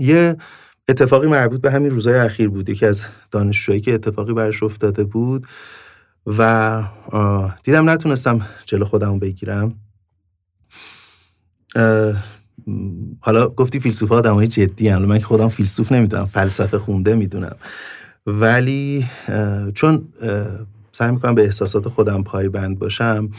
[0.00, 0.36] یه
[0.88, 2.68] اتفاقی مربوط به همین روزهای اخیر بود.
[2.68, 5.46] یکی از دانشجوهایی که اتفاقی برش افتاده بود
[6.26, 6.84] و
[7.62, 9.74] دیدم نتونستم جلو خودم بگیرم.
[13.20, 15.02] حالا گفتی فیلسوف آدم های جدی هم.
[15.02, 17.56] من که خودم فیلسوف نمی‌دونم فلسفه خونده می‌دونم.
[18.26, 19.06] ولی
[19.74, 20.08] چون
[20.92, 23.30] سعی می‌کنم به احساسات خودم پایبند باشم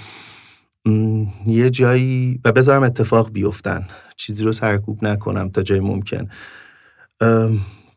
[1.45, 3.87] یه جایی و بذارم اتفاق بیفتن.
[4.17, 6.27] چیزی رو سرکوب نکنم تا جای ممکن.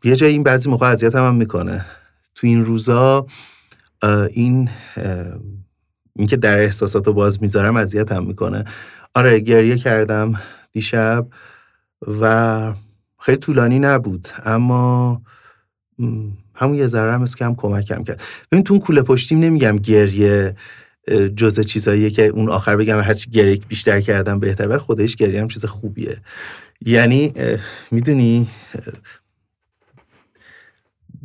[0.03, 1.85] یه جایی این بعضی موقع اذیت هم, می‌کنه.
[2.35, 3.25] تو این روزا
[4.29, 4.69] این
[6.15, 8.63] اینکه در احساسات رو باز می‌ذارم اذیت هم می‌کنه.
[9.15, 10.33] آره گریه کردم
[10.71, 11.27] دیشب
[12.21, 12.73] و
[13.19, 15.21] خیلی طولانی نبود اما
[16.55, 18.21] همون یه ذره هم که هم کمکم کرد.
[18.51, 20.55] ببین تو اون کوله پشتیم نمیگم گریه
[21.35, 25.47] جزء چیزاییه که اون آخر بگم هرچی گریه بیشتر کردم بهتر ولی خودش گریه هم
[25.47, 26.17] چیز خوبیه.
[26.85, 27.33] یعنی
[27.91, 28.47] می‌دونی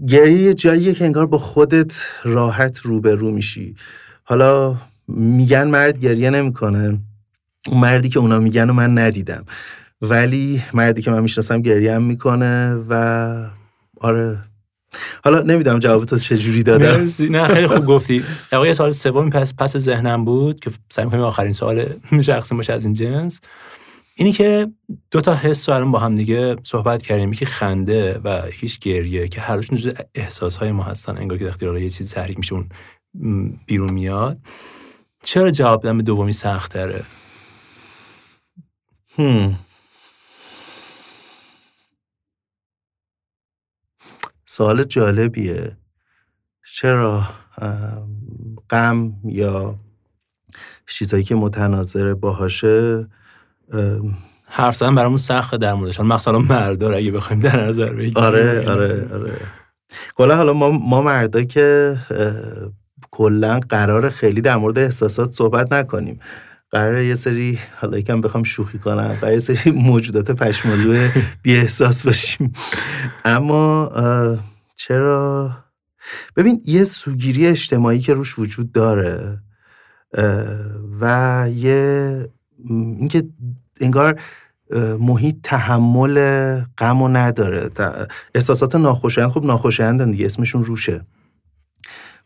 [0.09, 3.77] گریه جاییه که انگار با خودت راحت روبرو میشی.
[4.25, 4.77] حالا
[5.09, 6.99] میگن مرد گریه نمی‌کنه.
[7.68, 9.44] اون مردی که اونا میگن و من ندیدم.
[10.03, 13.51] ولی مردی که من می‌شناسم گریه هم می‌کنه و
[14.01, 14.38] آره.
[15.25, 17.07] حالا نمی‌دونم جواب تو چجوری دادم.
[17.31, 18.25] نه خیلی خوب گفتی.
[18.53, 21.85] یه سال سوم پس پس ذهنم بود که سعی می‌کنم آخرین سوال
[22.21, 23.40] شخصی باشه از این جنس.
[24.20, 24.72] اینی که
[25.11, 27.33] دو تا حس رو با هم دیگه صحبت کردیم.
[27.33, 31.16] که خنده و هیچ گریه که هر دوشون جزء احساسهای ما هستن.
[31.16, 32.68] انگار که وقتی یه چیزی تحریک میشه اون
[33.66, 34.38] بیرون میاد.
[35.22, 37.04] چرا جواب دادن به دومی سخت تره
[44.46, 45.76] سوال جالبیه.
[46.74, 47.28] چرا
[48.70, 49.78] غم یا
[50.87, 53.07] چیزایی که متناظر باهاشه
[54.46, 56.00] حرف زدن برامون سخت در موردش.
[56.00, 58.24] مثلا مردا اگه بخوایم در نظر بگیریم.
[58.24, 59.37] آره آره آره.
[60.14, 61.96] کلا حالا ما ما مردا که
[63.11, 66.20] کلا قرار خیلی در مورد احساسات صحبت نکنیم.
[66.70, 71.09] قرار یه سری حالا یکم بخوام شوخی کنم قرار یه سری موجودات پشمالو
[71.42, 72.52] بی احساس باشیم.
[73.24, 73.92] اما
[74.76, 75.50] چرا؟
[76.37, 79.38] ببین یه سوگیری اجتماعی که روش وجود داره
[81.00, 82.28] و یه
[82.68, 83.23] اینکه
[83.81, 84.21] انگار
[85.01, 87.71] محیط تحمل غم و نداره.
[88.35, 91.01] احساسات ناخوشایند خب ناخوشایندن دیگه اسمشون روشه.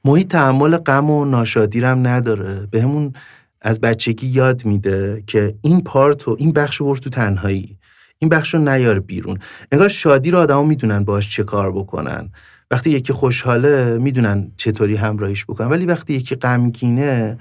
[0.04, 2.66] محیط تحمل غم و ناشادی هم نداره.
[2.70, 3.12] به همون
[3.60, 7.78] از بچگی یاد میده که این پارت و این بخش رو تو تنهایی.
[8.18, 9.38] این بخش رو نیار بیرون.
[9.72, 12.30] انگار شادی رو آدما می‌دونن باش چه کار بکنن.
[12.70, 15.68] وقتی یکی خوشحاله می‌دونن چطوری همراهیش بکنن.
[15.68, 17.38] ولی وقتی یکی غمگینه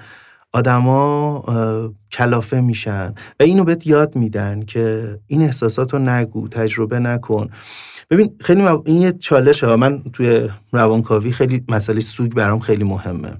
[0.53, 1.43] آدما
[2.11, 7.49] کلافه میشن و اینو بهت یاد میدن که این احساسات رو نگو تجربه نکن.
[8.09, 9.77] ببین خیلی این یه چالشه ها.
[9.77, 13.37] من توی روانکاوی خیلی مسئله سوگ برام خیلی مهمه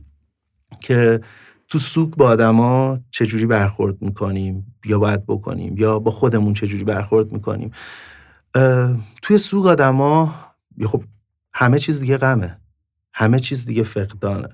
[0.80, 1.22] که
[1.68, 7.32] تو سوگ با آدما چجوری برخورد می‌کنیم یا باید بکنیم یا با خودمون چجوری برخورد
[7.32, 7.72] می‌کنیم.
[9.22, 10.36] توی سوگ آدما
[10.86, 11.04] خب
[11.54, 12.58] همه چیز دیگه غمه.
[13.14, 14.50] همه چیز دیگه فقدانه.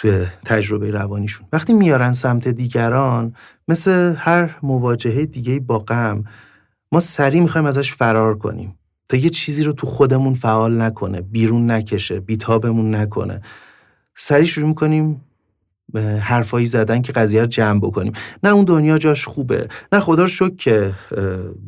[0.00, 1.46] توی تجربه روانیشون.
[1.52, 3.34] وقتی میارن سمت دیگران
[3.68, 6.24] مثل هر مواجهه دیگه با غم
[6.92, 11.70] ما سریع می‌خوایم ازش فرار کنیم تا یه چیزی رو تو خودمون فعال نکنه بیرون
[11.70, 13.40] نکشه بیتابمون نکنه.
[14.16, 15.20] سریع شروع می‌کنیم
[16.20, 18.12] حرفایی زدن که قضیه رو جمع بکنیم.
[18.42, 20.94] نه اون دنیا جاش خوبه نه خدا رو شکر که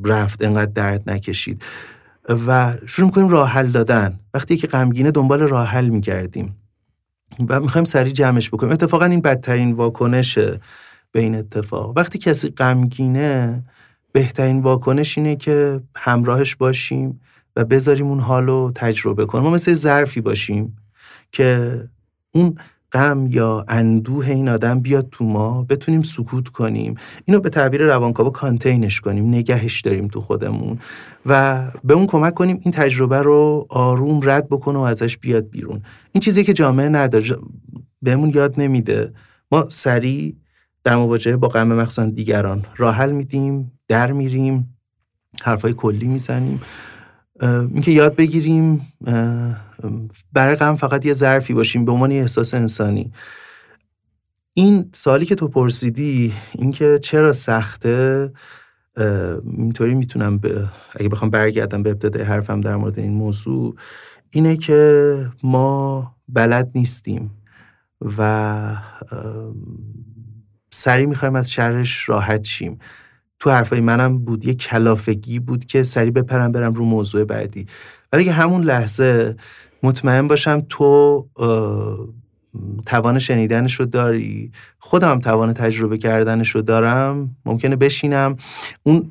[0.05, 1.63] رفت انقدر درد نکشید.
[2.47, 4.21] و شروع می‌کنیم راه حل دادن.
[4.35, 6.57] وقتی که غمگینه دنبال راه حل میگردیم.
[7.49, 8.73] و می‌خوایم سریع جمعش بکنیم.
[8.73, 10.61] اتفاقا این بدترین واکنشه
[11.13, 11.93] به این اتفاق.
[11.97, 13.63] وقتی کسی غمگینه
[14.13, 17.21] بهترین واکنش اینه که همراهش باشیم
[17.57, 19.45] و بذاریم اون حال رو تجربه کنیم.
[19.45, 20.77] ما مثل ظرفی باشیم
[21.33, 21.81] که
[22.33, 22.59] اون
[22.93, 26.95] غم یا اندوه این آدم بیاد تو ما بتونیم سکوت کنیم.
[27.25, 30.79] اینو به تعبیر روانکاوا کانتینش کنیم نگهش داریم تو خودمون
[31.27, 35.83] و به اون کمک کنیم این تجربه رو آروم رد بکنه و ازش بیاد بیرون.
[36.13, 37.37] این چیزی که جامعه نداره
[38.03, 39.13] بهمون یاد نمیده.
[39.53, 40.37] ما سریع
[40.85, 44.77] در مواجهه با غم مخصوصا دیگران راحل میدیم در میریم
[45.43, 46.61] حرفای کلی می‌زنیم.
[47.43, 48.93] اینکه یاد بگیریم
[50.33, 53.13] برای غم فقط یه ظرفی باشیم به عنوان احساس انسانی.
[54.55, 58.33] این سالی که تو پرسیدی اینکه چرا سخته
[59.45, 63.75] اینطوری می‌تونم به اگه بخوام برگردم به ابتدای حرفم در مورد این موضوع
[64.31, 67.31] اینه که ما بلد نیستیم
[68.19, 68.77] و
[70.71, 72.79] سریع می‌خوایم از شرش راحت شیم.
[73.43, 74.45] تو حرفای منم بود.
[74.45, 77.67] یه کلافگی بود که سریع بپرم برم رو موضوع بعدی.
[78.13, 79.37] ولی که همون لحظه
[79.83, 81.27] مطمئن باشم تو
[82.87, 84.53] توان شنیدنش رو داری.
[84.79, 87.37] خودم توان تجربه کردنش رو دارم.
[87.45, 88.37] ممکنه بشینم.
[88.83, 89.11] اون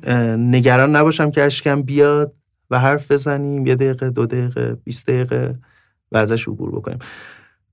[0.50, 2.32] نگران نباشم که اشکم بیاد
[2.70, 3.66] و حرف بزنیم.
[3.66, 5.58] یه دقیقه دو دقیقه 20 دقیقه
[6.12, 6.98] و ازش عبور بکنیم.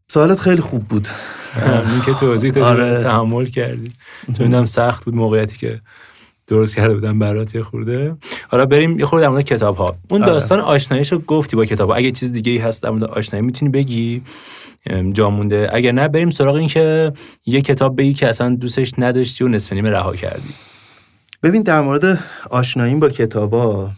[0.08, 1.08] سوالت خیلی خوب بود.
[1.91, 3.04] این که توضیح آره.
[3.04, 3.91] تحمل کردی.
[4.38, 5.82] چون سخت بود موقعیتی که
[6.49, 8.17] درست کرده بودم برات یه خورده.
[8.49, 10.31] حالا بریم یه خورده در مورد کتاب ها اون آره.
[10.31, 11.95] داستان آشناییش رو گفتی با کتاب ها.
[11.95, 14.21] اگه چیز دیگه ای هست در مورد آشنایی می‌تونی بگی؟
[15.12, 15.69] جا مونده.
[15.73, 17.13] اگر نه بریم سراغ این که
[17.45, 20.53] یه کتاب بگی که اصلا دوستش نداشتی و نصف نیمه رها کردی.
[21.43, 23.89] ببین در مورد آشنایی با کتابا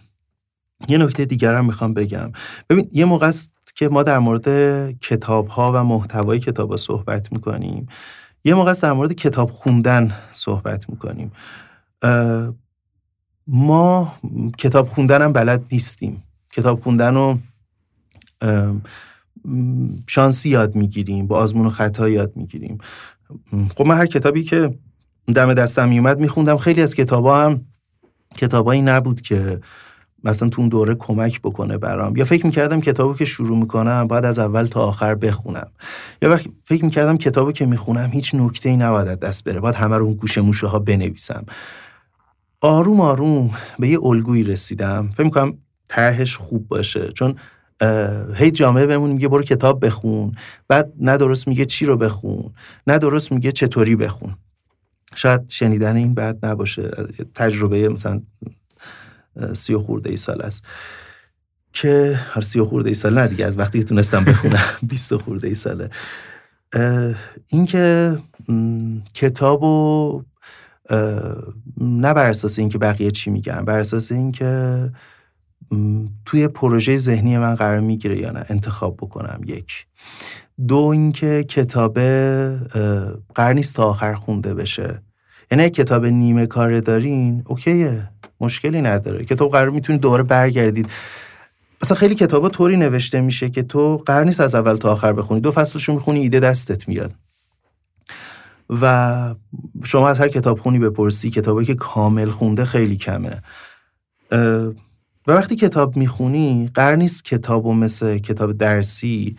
[0.88, 2.32] یه نکته دیگر هم می‌خوام بگم.
[2.70, 4.48] ببین یه موقع است که ما در مورد
[5.00, 7.88] کتاب ها و محتوای کتاب ها صحبت می‌کنیم.
[8.44, 11.32] یه موقع است در مورد کتاب خوندن صحبت می‌کنیم.
[13.48, 14.14] ما
[14.58, 16.24] کتاب خوندن هم بلد نیستیم.
[16.52, 17.38] کتاب خوندن رو
[20.08, 22.78] شانسی یاد می‌گیریم با آزمون و خطا یاد می‌گیریم.
[23.76, 24.78] خب من هر کتابی که
[25.36, 26.58] دم دستم میومد میخوندم.
[26.58, 27.62] خیلی از کتابا هم
[28.38, 29.60] کتابایی نبود که
[30.24, 32.18] مثلا تو اون دوره کمک بکنه برام.
[32.18, 35.68] یا فکر می‌کردم کتابو که شروع می‌کنم باید از اول تا آخر بخونم.
[36.22, 39.60] یا فکر می‌کردم کتابو که می‌خونم هیچ نکته ای نباید دست بره.
[39.60, 41.46] باید همه رو اون گوشه موشه ها بنویسم.
[42.62, 45.10] آروم آروم به یه الگویی رسیدم.
[45.14, 47.12] فکر می‌کنم طرحش خوب باشه.
[47.12, 47.36] چون
[48.36, 50.36] هی جامعه بهمون میگه برو کتاب بخون.
[50.68, 52.54] بعد نه میگه چی رو بخون.
[52.88, 53.00] نه
[53.32, 54.36] میگه چطوری بخون.
[55.16, 56.92] شاید شنیدن این بعد نباشه.
[57.36, 58.22] تجربه مثلا
[59.54, 60.64] سی و خورده ای سال است.
[61.74, 64.64] که هر سی و خورده ای سال نه دیگه از وقتی تونستم بخونم.
[64.90, 65.90] بیست خورده ای ساله.
[67.48, 68.18] این که
[69.14, 70.24] کتاب و
[71.82, 74.90] نه بر اساس اینکه بقیه چی میگن بر اساس اینکه
[76.26, 79.86] توی پروژه ذهنی من قرار می‌گیره یا نه انتخاب بکنم یک.
[80.68, 82.58] دو اینکه کتابه
[83.36, 85.02] قرار نیست تا آخر خونده بشه.
[85.52, 88.10] یعنی کتاب نیمه کاره دارین اوکیه
[88.42, 89.26] مشکلی نداره.
[89.26, 90.90] کتاب قرار می‌تونید دوباره برگردید.
[91.84, 95.42] مثلا خیلی کتابا طوری نوشته میشه که تو قرار نیست از اول تا آخر بخونی.
[95.42, 97.14] دو فصلشو می‌خونی ایده دستت میاد.
[98.82, 99.36] و
[99.84, 103.42] شما از هر کتاب خونی بپرسی کتابی که کامل خونده خیلی کمه.
[105.28, 109.38] و وقتی کتاب می‌خونی قرار نیست کتاب و مثل کتاب درسی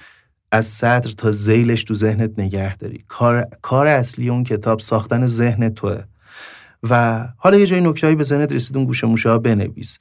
[0.52, 3.04] از صدر تا زیلش تو ذهنت نگه داری.
[3.08, 6.02] کار, کار اصلی اون کتاب ساختن ذهن توه.
[6.90, 9.98] و حالا یه جای نکتهایی به ذهنت رسید اون گوشه موشه بنویس.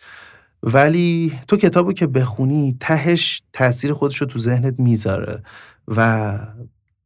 [0.64, 5.44] ولی تو کتابو که بخونی تهش تاثیر خودش رو تو ذهنت می‌ذاره.
[5.88, 6.40] و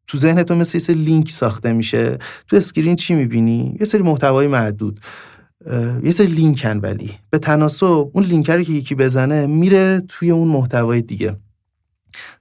[0.07, 2.17] تو ذهن تو مثل یه لینک ساخته میشه.
[2.47, 4.99] تو screen چی می‌بینی؟ یه سری محتوای معدود.
[6.03, 7.11] یه سری لینکن ولی.
[7.29, 11.35] به تناسب اون لینک رو که یکی بزنه میره توی اون محتوای دیگه.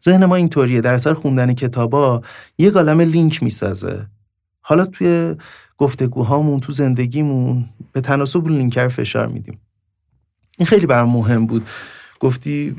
[0.05, 0.81] ذهن ما اینطوریه.
[0.81, 2.23] در اثر خوندن کتابا
[2.59, 4.07] یه عالم لینک می‌سازه.
[4.61, 5.35] حالا توی
[5.79, 9.61] گفتگوهامون تو زندگیمون به تناسب اون لینک فشار میدیم.
[10.59, 11.67] این خیلی برام مهم بود.
[12.21, 12.77] گفتی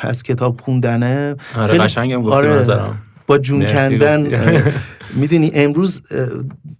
[0.00, 1.36] از کتاب خوندنه.
[1.56, 2.94] آره قشنگم گفتی آره.
[3.26, 4.26] با جون کندن
[5.20, 6.02] می‌دونی امروز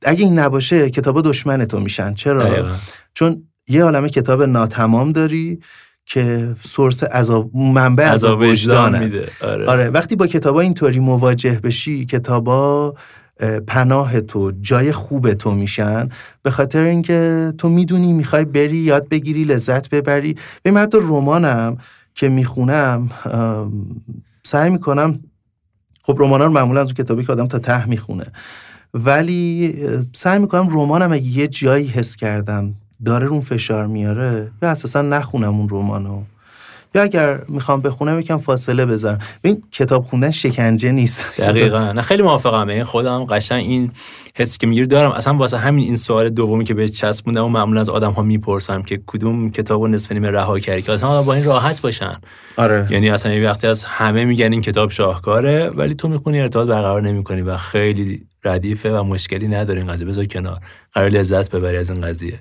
[0.03, 2.15] اگه این نباشه کتابا دشمن تو میشن.
[2.15, 2.77] چرا؟
[3.15, 5.59] چون یه عالمه کتاب ناتمام داری
[6.07, 9.29] که سورس عذاب منبع عذاب وجدان میده.
[9.41, 9.67] آره.
[9.67, 9.91] آره.
[9.91, 12.95] وقتی با کتابا اینطوری مواجه بشی کتابا
[13.67, 16.09] پناه تو جای خوب تو میشن.
[16.43, 20.37] به خاطر اینکه تو می‌دونی می‌خوای بری یاد بگیری لذت ببری.
[20.63, 21.77] به حتی رمانم
[22.15, 23.11] که می‌خونم
[24.43, 25.21] سعی می‌کنم
[26.07, 28.25] خب رمان رو معمولا از کتابی که آدم تا ته می‌خونه.
[28.95, 29.75] ولی
[30.13, 35.55] سعی می‌کنم رمانم اگه یه جایی حس کردم داره اون فشار میاره یا اساسا نخونم
[35.55, 36.23] اون رمانو.
[36.97, 39.19] یا اگر می‌خوام بخونم یکم فاصله بذارم.
[39.43, 41.27] این کتاب خوندن شکنجه نیست.
[41.39, 41.93] دقیقا.
[41.93, 43.91] نه خیلی موافقم این خودم قشنگ این
[44.37, 45.11] حسی که میگیر دارم.
[45.11, 48.83] اصلا واسه همین این سوال دومی که بهش چسبوندم و معمولا از آدم ها می‌پرسم
[48.83, 52.17] که کدوم کتاب نصف نیمه رها کردی؟ که اصلا با این راحت باشن.
[52.57, 52.89] آره.
[52.91, 57.03] یعنی اصلا یه وقتی از همه میگن این کتاب شاهکاره ولی تو می‌خونی ارتباط برقرار
[57.03, 59.81] نمی‌کنی و خیلی ردیفه و مشکلی نداره.
[59.81, 60.59] این قضیه بذار کنار.
[60.93, 62.41] قرار لذت ببری از این قضیه.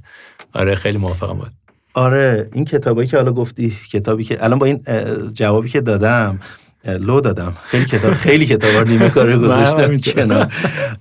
[0.54, 1.34] آره خیلی موافقم.
[1.34, 1.65] بود
[1.96, 4.80] آره این کتابی که حالا گفتی کتابی که الان با این
[5.34, 6.40] جوابی که دادم
[6.86, 7.54] لو دادم.
[7.64, 10.54] خیلی کتاب خیلی کتابا نیمه کاره گذاشتم کنار.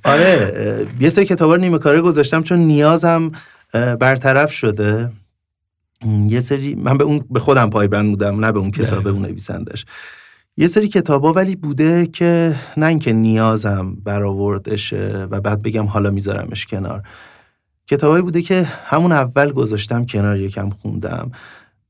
[0.04, 3.30] آره یه سری کتابا نیمه کاره گذاشتم چون نیازم
[3.72, 5.10] برطرف شده.
[6.28, 9.84] یه سری من به اون به خودم پایبند بودم نه به اون کتاب اون نویسندش.
[10.56, 16.66] یه سری کتابا ولی بوده که نه اینکه نیازم برآوردشه و بعد بگم حالا میذارمش
[16.66, 17.02] کنار.
[17.86, 21.30] کتابایی بوده که همون اول گذاشتم کنار یکم خوندم.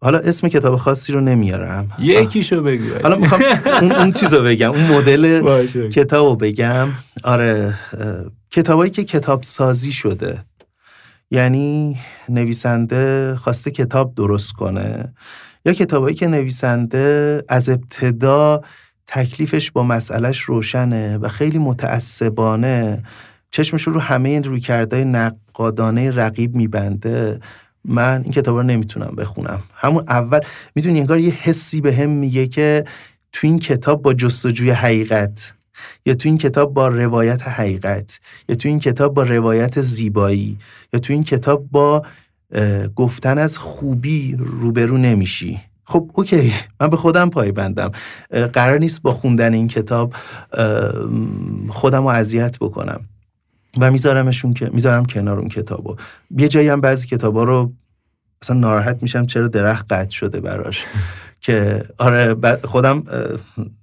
[0.00, 1.88] حالا اسم کتاب خاصی رو نمیارم.
[1.98, 3.02] یکیشو بگو.
[3.02, 3.40] حالا می‌خوام
[3.80, 5.42] اون, اون چیزو بگم اون مدل
[5.96, 6.88] کتاب رو بگم.
[7.24, 7.74] آره
[8.50, 10.44] کتابایی که کتاب سازی شده.
[11.30, 15.14] یعنی نویسنده خواسته کتاب درست کنه
[15.64, 18.62] یا کتابایی که نویسنده از ابتدا
[19.06, 23.02] تکلیفش با مسئلهش روشنه و خیلی متعصبانه
[23.54, 27.40] چشمش رو همه روی کرده نقادانه رقیب میبنده.
[27.84, 29.62] من این کتاب رو نمی‌تونم بخونم.
[29.74, 30.40] همون اول
[30.74, 32.84] می‌دونی انگار یه حسی به هم میگه که
[33.32, 35.54] تو این کتاب با جستجوی حقیقت
[36.06, 40.58] یا تو این کتاب با روایت حقیقت یا تو این کتاب با روایت زیبایی
[40.92, 42.02] یا تو این کتاب با
[42.96, 45.60] گفتن از خوبی روبرو نمیشی.
[45.84, 47.90] خب اوکی من به خودم پایبندم
[48.52, 50.14] قرار نیست با خوندن این کتاب
[51.68, 53.00] خودم رو اذیت بکنم.
[53.78, 55.96] و میذارمشون که می‌ذارم کنار اون کتابو
[56.38, 57.72] یه جایی هم بعضی کتابا رو
[58.42, 60.84] اصلا ناراحت میشم چرا درخت قطع شده براش.
[61.40, 63.02] که آره خودم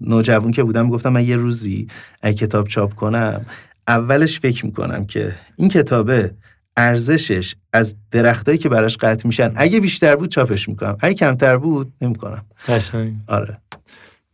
[0.02, 1.88] نوجوان که بودم گفتم من یه روزی
[2.22, 3.46] اگه کتاب چاپ کنم
[3.88, 6.32] اولش فکر می‌کنم که این کتابه
[6.78, 9.52] ارزشش از درختایی که براش قطع میشن.
[9.56, 10.98] اگه بیشتر بود چاپش می‌کنم.
[11.00, 12.46] اگه کمتر بود نمی‌کنم.
[12.68, 13.14] قشنگ.
[13.28, 13.58] آره.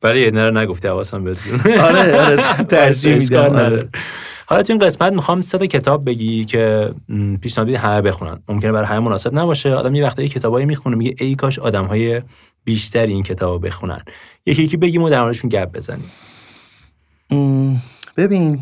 [0.02, 2.36] برای یه نره نگفتی حواسم بهت آره آره
[2.70, 3.38] ترجیح میدم.
[3.40, 3.90] آره.
[4.50, 6.94] حالا تو این قسمت می‌خوام سه تا کتاب بگی که
[7.42, 8.40] پیشنهاد بدی همه بخونن.
[8.48, 9.74] ممکنه برای همه مناسب نباشه.
[9.74, 12.22] آدم یه وقتایی کتابایی می‌خونه میگه ای کاش آدمهای
[12.64, 14.02] بیشتری این کتابو بخونن.
[14.46, 16.12] یکی یکی بگیم و در موردشون گپ بزنیم.
[18.18, 18.60] ببین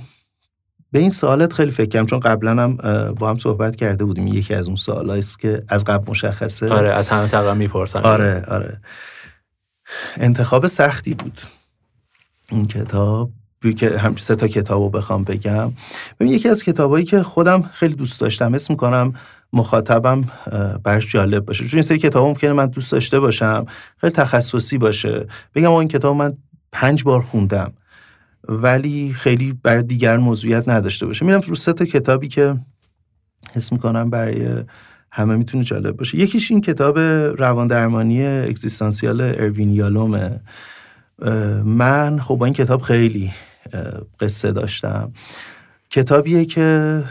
[0.91, 2.78] به این سوالت خیلی فکر کردم چون قبلا هم
[3.13, 4.28] با هم صحبت کرده بودیم.
[4.28, 6.69] یکی از اون سوالاییست که از قبل مشخصه.
[6.69, 8.02] آره از همه تقریبا می‌پرسن.
[8.02, 8.82] آره آره.
[10.17, 11.41] انتخاب سختی بود.
[12.50, 13.30] این کتاب
[13.73, 15.71] که هم سه تا کتاب رو بخوام بگم.
[16.19, 19.13] ببین یکی از کتابایی که خودم خیلی دوست داشتم اسم می‌کنم
[19.54, 20.23] مخاطبم
[20.84, 21.65] برش جالب باشه.
[21.65, 23.65] چون این سری کتاب ممکنه من دوست داشته باشم
[23.97, 25.28] خیلی تخصصی باشه.
[25.56, 26.38] بگم این کتاب من
[26.71, 27.73] پنج بار خوندم
[28.47, 31.25] ولی خیلی برای دیگر موضوعیت نداشته باشه.
[31.25, 32.56] میرم رو سه تا کتابی که
[33.54, 34.47] حس می‌کنم برای
[35.12, 36.17] همه می‌تونه جالب باشه.
[36.17, 36.99] یکیش این کتاب
[37.39, 40.39] روان درمانی اگزیستانسیال اروین یالومه.
[41.63, 43.32] من خب با این کتاب خیلی
[44.19, 45.12] قصه داشتم.
[45.89, 47.04] کتابیه که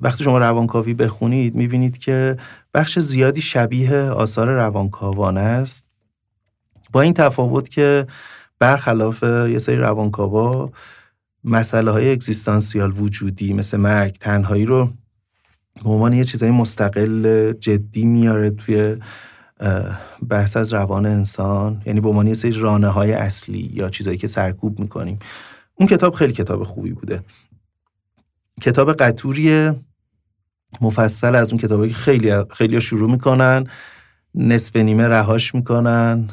[0.00, 2.36] وقتی شما روانکاوی بخونید می‌بینید که
[2.74, 5.84] بخش زیادی شبیه آثار روانکاوانه است.
[6.92, 8.06] با این تفاوت که
[8.58, 10.70] برخلاف یه سری روانکاوا
[11.44, 14.90] مسئله های اگزیستانسیال وجودی مثل مرگ تنهایی رو
[15.84, 18.96] به عنوان یه چیزای مستقل جدی میاره توی
[20.28, 21.82] بحث از روان انسان.
[21.86, 25.18] یعنی به عنوان یه سری رانه های اصلی یا چیزایی که سرکوب می‌کنیم.
[25.80, 27.22] اون کتاب خیلی کتاب خوبی بوده.
[28.60, 29.70] کتاب قطوری
[30.80, 33.66] مفصل از اون کتابی که خیلی خیلی شروع می‌کنن
[34.34, 36.30] نصف نیمه رهاش می‌کنن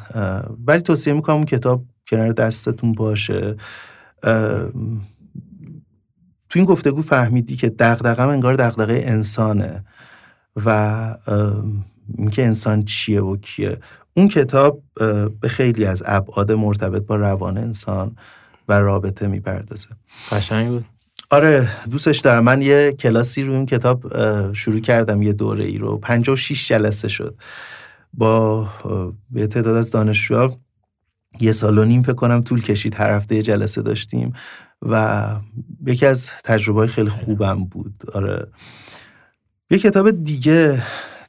[0.66, 3.56] ولی توصیه می‌کنم اون کتاب کنار دستتون باشه.
[6.48, 9.84] تو این گفتگو فهمیدی که دغدغم انگار دغدغه انسانه
[10.56, 11.16] و
[12.18, 13.78] اینکه انسان چیه و کیه.
[14.14, 14.82] اون کتاب
[15.40, 18.16] به خیلی از ابعاد مرتبط با روان انسان
[18.68, 19.88] و رابطه می‌پردازه.
[20.30, 20.84] قشنگ بود.
[21.30, 22.44] آره دوستش دارم.
[22.44, 24.12] من یه کلاسی رو این کتاب
[24.52, 27.36] شروع کردم یه دوره ای رو 56 جلسه شد.
[28.14, 28.68] با
[29.34, 30.56] یه تعداد از دانشجوها
[31.40, 32.94] یه سال و نیم فکر کنم طول کشید.
[32.94, 34.32] هر هفته یه جلسه داشتیم
[34.82, 35.26] و
[35.86, 38.02] یکی از تجربه خیلی خوبم بود.
[38.14, 38.46] آره.
[39.70, 40.82] یه کتاب دیگه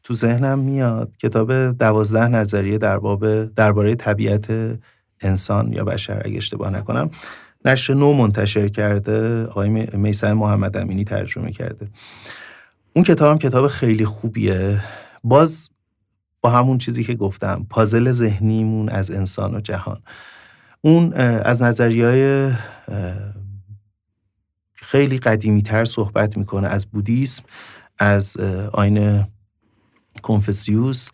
[0.03, 4.77] تو ذهنم میاد کتاب دوازده نظریه در باب درباره طبیعت
[5.21, 7.09] انسان یا بشر اگه اشتباه نکنم
[7.65, 11.87] نشر نو منتشر کرده آقای میسن محمد امینی ترجمه کرده.
[12.93, 14.81] اون کتاب هم کتاب خیلی خوبیه.
[15.23, 15.69] باز
[16.41, 20.01] با همون چیزی که گفتم پازل ذهنیمون از انسان و جهان.
[20.81, 22.51] اون از نظریه های
[24.73, 26.67] خیلی قدیمی تر صحبت می‌کنه.
[26.67, 27.43] از بودیسم
[27.99, 28.37] از
[28.73, 29.25] آین
[30.21, 31.09] کنفسیوس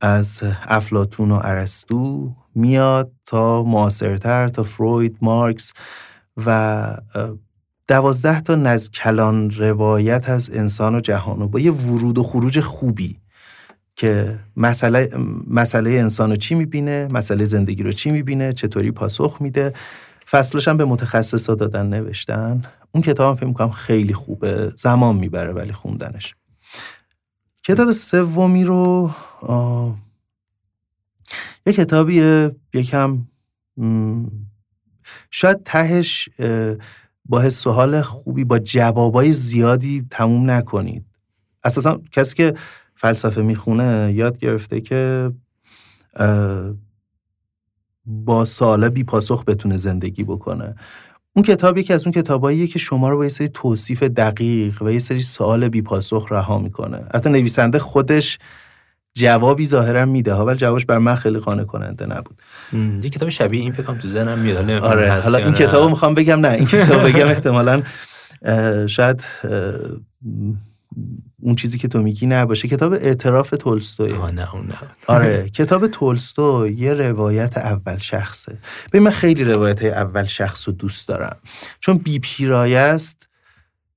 [0.00, 2.34] از افلاتون و ارسطو.
[2.58, 5.72] میاد تا معاصرتر تا فروید مارکس
[6.46, 6.96] و
[7.88, 12.60] دوازده تا نز کلان روایت از انسان و جهان و با یه ورود و خروج
[12.60, 13.18] خوبی
[13.96, 15.10] که مسئله,
[15.50, 19.72] مسئله انسان رو چی می‌بینه مسئله زندگی رو چی می‌بینه چطوری پاسخ میده.
[20.30, 22.62] فصلش هم به متخصصا دادن نوشتن.
[22.92, 24.72] اون کتاب فکر می‌کنم خیلی خوبه.
[24.76, 26.34] زمان می‌بره ولی خوندنش.
[27.62, 29.10] کتاب سومی رو
[31.66, 33.18] یه کتابی یکم
[35.30, 36.28] شاید تهش
[37.24, 41.04] با حس و حال خوبی با جوابای زیادی تموم نکنید.
[41.64, 42.54] اساسا کسی که
[42.94, 45.32] فلسفه می‌خونه یاد گرفته که
[48.06, 50.74] با ساله بی پاسخ بتونه زندگی بکنه.
[51.36, 54.90] اون کتاب یکی از اون کتاباییه که شما رو با یه سری توصیف دقیق و
[54.90, 57.06] یه سری سوال بی پاسخ رها می‌کنه.
[57.14, 58.38] حتی نویسنده خودش
[59.18, 62.42] جوابی ظاهرا میده ها ولی جوابش بر من خیلی قانع کننده نبود
[63.04, 64.70] یه کتاب شبیه این فکرم تو ذهنم میاد.
[64.70, 67.82] آره حالا این کتابو می‌خوام بگم نه این کتاب بگم احتمالا
[68.86, 69.24] شاید
[71.42, 74.74] اون چیزی که تو میگی نباشه کتاب اعتراف تولستوی نه اون نه.
[75.06, 78.58] آره کتاب تولستوی یه روایت اول شخصه.
[78.90, 81.36] به من خیلی روایت اول شخص رو دوست دارم.
[81.80, 83.28] چون بی پیرایه است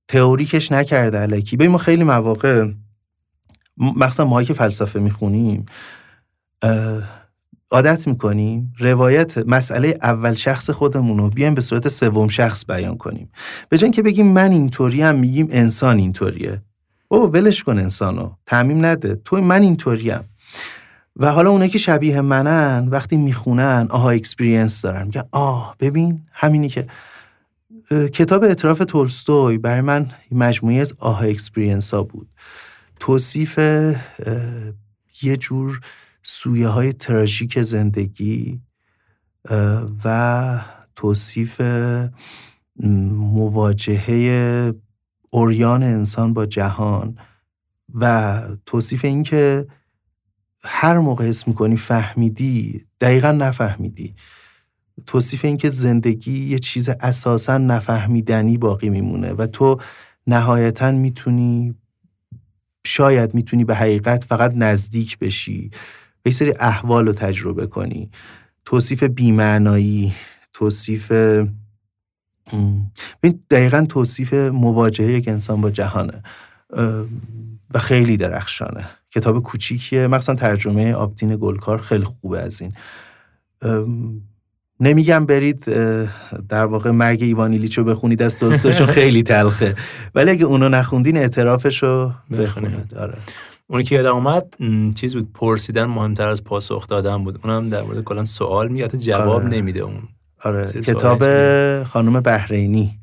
[0.08, 1.56] تئوریکش نکرده علکی.
[1.56, 2.66] به ما خیلی مواقع
[3.76, 5.66] مخصوصا ماهایی که فلسفه می‌خونیم
[7.70, 13.30] عادت می‌کنیم روایت مسئله اول شخص خودمون رو بیایم به صورت سوم شخص بیان کنیم.
[13.68, 16.62] به جای که بگیم من اینطوری هم میگیم انسان اینطوریه.
[17.08, 19.14] او ولش کن انسانو تعمیم نده.
[19.14, 20.20] تو من اینطوریم
[21.16, 25.04] و حالا اونایی که شبیه منن وقتی می‌خونن aha experience دارن.
[25.04, 26.86] میگن آه ببین همینی که
[28.12, 32.28] کتاب اعتراف تولستوی برای من مجموعی از aha experience ها بود.
[33.02, 33.58] توصیف
[35.22, 35.80] یه جور
[36.22, 38.60] سویه های تراژیک زندگی
[40.04, 40.60] و
[40.96, 41.60] توصیف
[43.20, 44.72] مواجهه
[45.30, 47.18] اوریان انسان با جهان
[47.94, 49.66] و توصیف این که
[50.64, 54.14] هر موقع حس می‌کنی فهمیدی دقیقا نفهمیدی.
[55.06, 59.78] توصیف این که زندگی یه چیز اساسا نفهمیدنی باقی میمونه و تو
[60.26, 61.74] نهایتا می‌تونی
[62.86, 65.70] شاید می‌تونی به حقیقت فقط نزدیک بشی
[66.22, 68.10] به سری احوال رو تجربه کنی.
[68.64, 70.12] توصیف بیمعنایی
[70.52, 71.12] توصیف
[73.50, 76.22] دقیقا توصیف مواجهه یک انسان با جهانه
[77.74, 78.88] و خیلی درخشانه.
[79.10, 82.72] کتاب کوچیکیه مخصوصا ترجمه آبتین گلکار خیلی خوبه از این.
[84.82, 85.64] نمیگم برید
[86.48, 89.74] در واقع مرگ ایوان رو بخونید از تولستوی چون خیلی تلخه.
[90.14, 92.94] ولی اگه اونو نخوندین اعترافش رو بخونید.
[92.94, 93.14] آره.
[93.66, 94.54] اونی که یادم اومد
[94.94, 97.40] چیز بود پرسیدن مهمتر از پاسخ دادن بود.
[97.44, 99.48] اونم در مورد کلا سوال میاد جواب آره.
[99.48, 100.02] نمیده اون.
[100.44, 100.64] آره.
[100.64, 101.22] کتاب
[101.84, 103.00] خانم بحرینی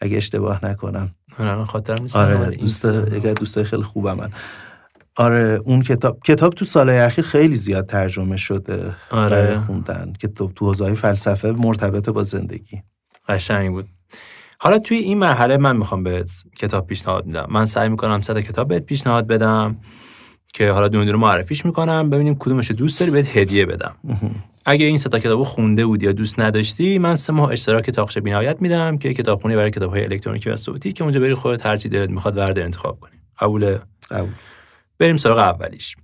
[0.00, 1.10] اگه اشتباه نکنم.
[1.38, 4.16] آره خاطر آره دوست اگه دوست خیلی خوبم.
[4.16, 4.30] من
[5.16, 9.58] آره اون کتاب کتاب تو سالهای اخیر خیلی زیاد ترجمه شده آره.
[9.58, 12.82] خوندن که تو حوزه فلسفه مرتبط با زندگی.
[13.28, 13.88] قشنگ بود.
[14.60, 17.46] حالا توی این مرحله من می‌خوام بهت کتاب پیشنهاد میدم.
[17.50, 19.76] من سعی می‌کنم صد کتاب بهت پیشنهاد بدم
[20.52, 23.94] که حالا دونه دونه معرفیش می‌کنم ببینیم کدومش دوست داری بهت هدیه بدم.
[24.64, 28.56] اگه این ستا کتابو خونده بودی یا دوست نداشتی من سه ماه اشتراک تاخش بینهایت
[28.60, 32.10] میدم که کتابخونه برای کتابهای الکترونیکی و صوتی که اونجا بری خودت هر چی دلت
[32.10, 33.12] می‌خواد ورد انتخاب کنی.
[33.38, 33.80] قبوله؟
[34.10, 34.30] قبول.
[35.00, 35.96] بریم سراغ اولیش.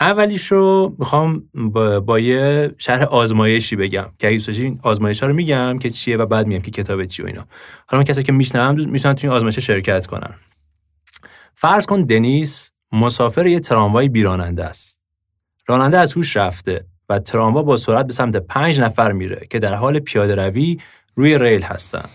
[0.00, 4.06] اولیش رو می‌خوام با, با یه شرح آزمایشی بگم.
[4.18, 7.24] که اگه این آزمایش ها رو میگم که چیه و بعد میگم که کتاب چیه
[7.24, 7.46] و اینا.
[7.88, 10.34] حالا من کسی که میشنم می‌تونن تو این آزمایش شرکت کنن.
[11.54, 15.02] فرض کن دنیس مسافر یه تراموای بیراننده است.
[15.66, 19.74] راننده از هوش رفته و تراموا با سرعت به سمت پنج نفر میره که در
[19.74, 20.78] حال پیاده روی
[21.14, 22.08] روی ریل هستن.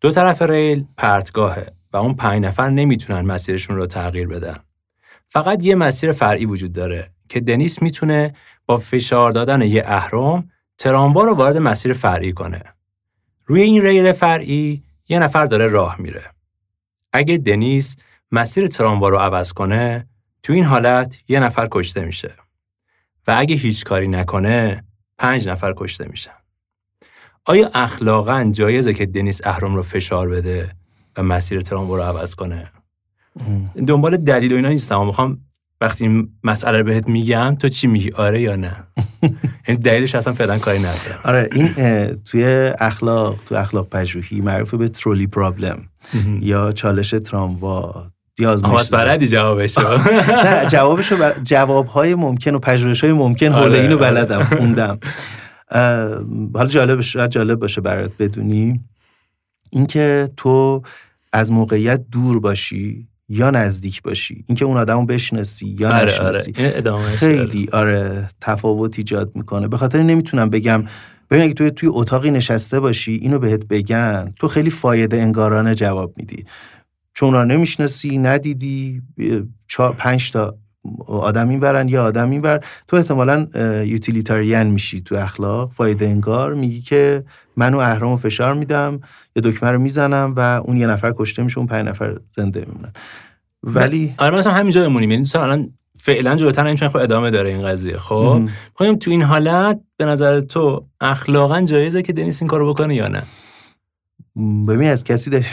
[0.00, 4.56] دو طرف ریل پرتگاهه و اون پنج نفر نمی‌تونن مسیرشون رو تغییر بدن.
[5.34, 8.34] فقط یه مسیر فرعی وجود داره که دنیس می‌تونه
[8.66, 12.62] با فشار دادن یه اهرم تراموا رو وارد مسیر فرعی کنه.
[13.46, 16.22] روی این ریل فرعی یه نفر داره راه میره.
[17.12, 17.96] اگه دنیس
[18.32, 20.08] مسیر تراموا رو عوض کنه،
[20.42, 22.32] تو این حالت یه نفر کشته میشه.
[23.26, 24.84] و اگه هیچ کاری نکنه،
[25.18, 26.38] پنج نفر کشته میشن.
[27.44, 30.70] آیا اخلاقا جایزه که دنیس اهرم رو فشار بده
[31.16, 32.73] و مسیر تراموا رو عوض کنه؟
[33.86, 35.06] دنبال دلیل و اینا نیستم.
[35.06, 35.38] می‌خوام
[35.80, 38.72] وقتی این مسئله رو بهت میگم تو چی میگی؟ آره یا نه؟
[39.68, 41.20] این دلیلش اصلا فعلا کاری ندارم.
[41.24, 41.68] آره این
[42.24, 42.44] توی
[42.78, 45.78] اخلاق تو اخلاق پژوهی معروف به ترولی پرابلم
[46.40, 48.06] یا چالش تراموا.
[48.38, 49.78] یا آزمایش بلدی جوابش
[50.44, 51.34] نه جوابشو بر...
[51.42, 54.10] جوابهای ممکن و پژوهش‌های ممکن حول آره، اینو آره.
[54.10, 54.98] بلدم خوندم.
[56.54, 58.80] حالا جالب جالب باشه برات بدونی.
[59.70, 60.82] اینکه تو
[61.32, 63.08] از موقعیت دور باشی.
[63.28, 64.44] یا نزدیک باشی.
[64.48, 66.52] اینکه اون آدمو بشناسی یا آره نشناسی.
[66.56, 67.00] آره.
[67.00, 69.68] خیلی آره تفاوت ایجاد می‌کنه.
[69.68, 70.84] به خاطر نمی‌تونم بگم
[71.30, 76.14] ببین اگه تو توی اتاقی نشسته باشی اینو بهت بگن تو خیلی فایده انگارانه جواب
[76.16, 76.44] میدی.
[77.14, 79.02] چون را نمی‌شناسی ندیدی
[79.68, 80.58] چهار پنج تا
[81.06, 83.46] آدم این یا آدم این بر تو احتمالا
[83.84, 85.72] یوتیلیتارین میشی تو اخلاق.
[85.72, 87.24] فایده انگار میگی که
[87.56, 89.00] منو اهرام و فشار میدم
[89.36, 92.92] یا دکمه رو می‌زنم و اون یه نفر کشته میشه اون پنج نفر زنده میمونن.
[93.62, 97.66] ولی آره مثلا همینجا بمونیم یعنی دوستان الان فعلا جلوتر نمی‌تونه خب ادامه داره این
[97.66, 97.96] قضیه.
[97.96, 102.94] خب می‌خوایم تو این حالت به نظر تو اخلاقا جایزه که دنیس این کارو بکنه
[102.94, 103.22] یا نه؟
[104.68, 105.44] ببین از کسی داری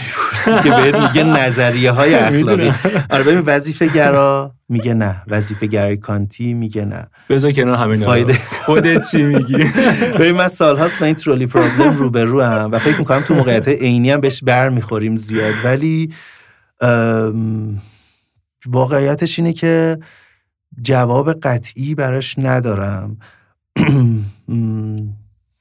[0.63, 2.73] که بهت میگه نظریه های اخلاقی.
[3.09, 5.23] آره ببین وظیفه گرا میگه نه.
[5.27, 7.07] وظیفه گرای کانتی میگه نه.
[7.29, 9.57] بذار کنار همین فایده خودت چی میگی؟
[10.19, 13.35] ببین من سالهاست با این ترولی پرابلم رو به رو هم و فکر می‌کنم تو
[13.35, 15.53] موقعیت عینی هم بهش بر می‌خوریم زیاد.
[15.63, 16.13] ولی
[18.65, 19.97] واقعیتش اینه که
[20.81, 23.17] جواب قطعی براش ندارم.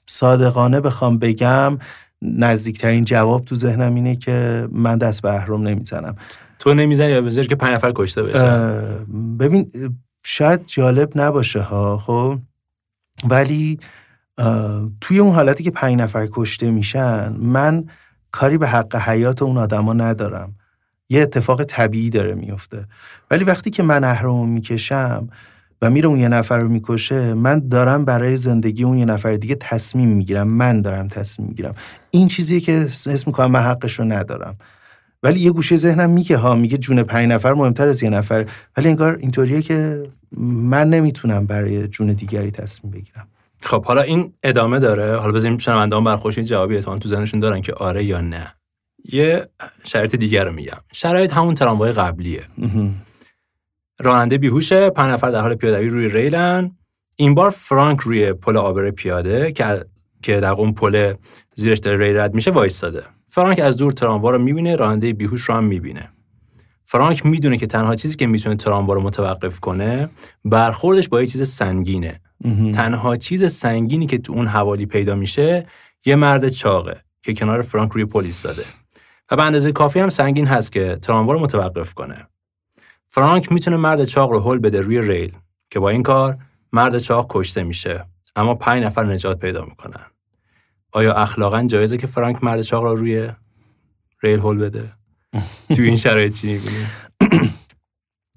[0.06, 1.78] صادقانه بخوام بگم
[2.22, 6.16] نزدیکترین جواب تو ذهنم اینه که من دست به اهرم نمی‌زنم.
[6.58, 8.70] تو نمی‌زنی یا بذاری که پنج نفر کشته بشه
[9.38, 9.70] ببین
[10.24, 12.38] شاید جالب نباشه ها خب؟
[13.28, 13.78] ولی
[15.00, 17.84] توی اون حالتی که پنج نفر کشته میشن من
[18.30, 20.54] کاری به حق حیات اون آدما ندارم.
[21.08, 22.86] یه اتفاق طبیعی داره میفته.
[23.30, 25.28] ولی وقتی که من اهرمو می‌کشم
[25.82, 29.54] و میره اون یه نفر رو می‌کشه من دارم برای زندگی اون یه نفر دیگه
[29.54, 30.48] تصمیم می‌گیرم.
[30.48, 31.74] من دارم تصمیم می‌گیرم.
[32.10, 34.56] این چیزیه که حس می‌کنم من حقش رو ندارم.
[35.22, 38.46] ولی یه گوشه ذهنم میگه ها میگه جون پنج نفر مهمتر از یه نفر.
[38.76, 40.02] ولی انگار اینطوریه که
[40.36, 43.26] من نمی‌تونم برای جون دیگری تصمیم بگیرم.
[43.62, 45.16] خب حالا این ادامه داره.
[45.16, 48.46] حالا بزنیم شنوندگان برخوش جوابی اتوان تو ذهنشون دارن که آره یا نه.
[49.12, 49.46] یه
[49.84, 50.78] شرایط دیگر رو میگم.
[50.92, 52.42] شرایط همون تراموای قبلیه.
[54.00, 56.70] راننده بیهوشه پنج نفر در حال پیاده‌روی روی ریلن.
[57.16, 59.84] این بار فرانک روی پل آبر پیاده که
[60.22, 61.14] که در اون پل
[61.54, 63.02] زیرش داره ریل رد میشه وایستاده.
[63.28, 66.08] فرانک از دور تراموا رو می‌بینه راننده بیهوش رو هم می‌بینه.
[66.84, 70.08] فرانک می‌دونه که تنها چیزی که می‌تونه تراموا رو متوقف کنه
[70.44, 72.20] برخوردش با یه چیز سنگینه.
[72.72, 75.66] تنها چیز سنگینی که تو اون حوالی پیدا میشه
[76.06, 78.64] یه مرد چاقه که کنار فرانک روی پل ایستاده.
[79.30, 82.26] و به اندازه کافی هم سنگین هست که تراموا رو متوقف کنه.
[83.12, 85.32] فرانک می‌تونه مرد چاق رو هل بده روی ریل
[85.70, 86.36] که با این کار
[86.72, 88.04] مرد چاق کشته میشه
[88.36, 90.04] اما پنج نفر نجات پیدا می‌کنن.
[90.92, 93.28] آیا اخلاقا جایزه که فرانک مرد چاق رو روی
[94.22, 94.92] ریل هل بده؟
[95.76, 96.86] تو این شرایط چی می‌بینی؟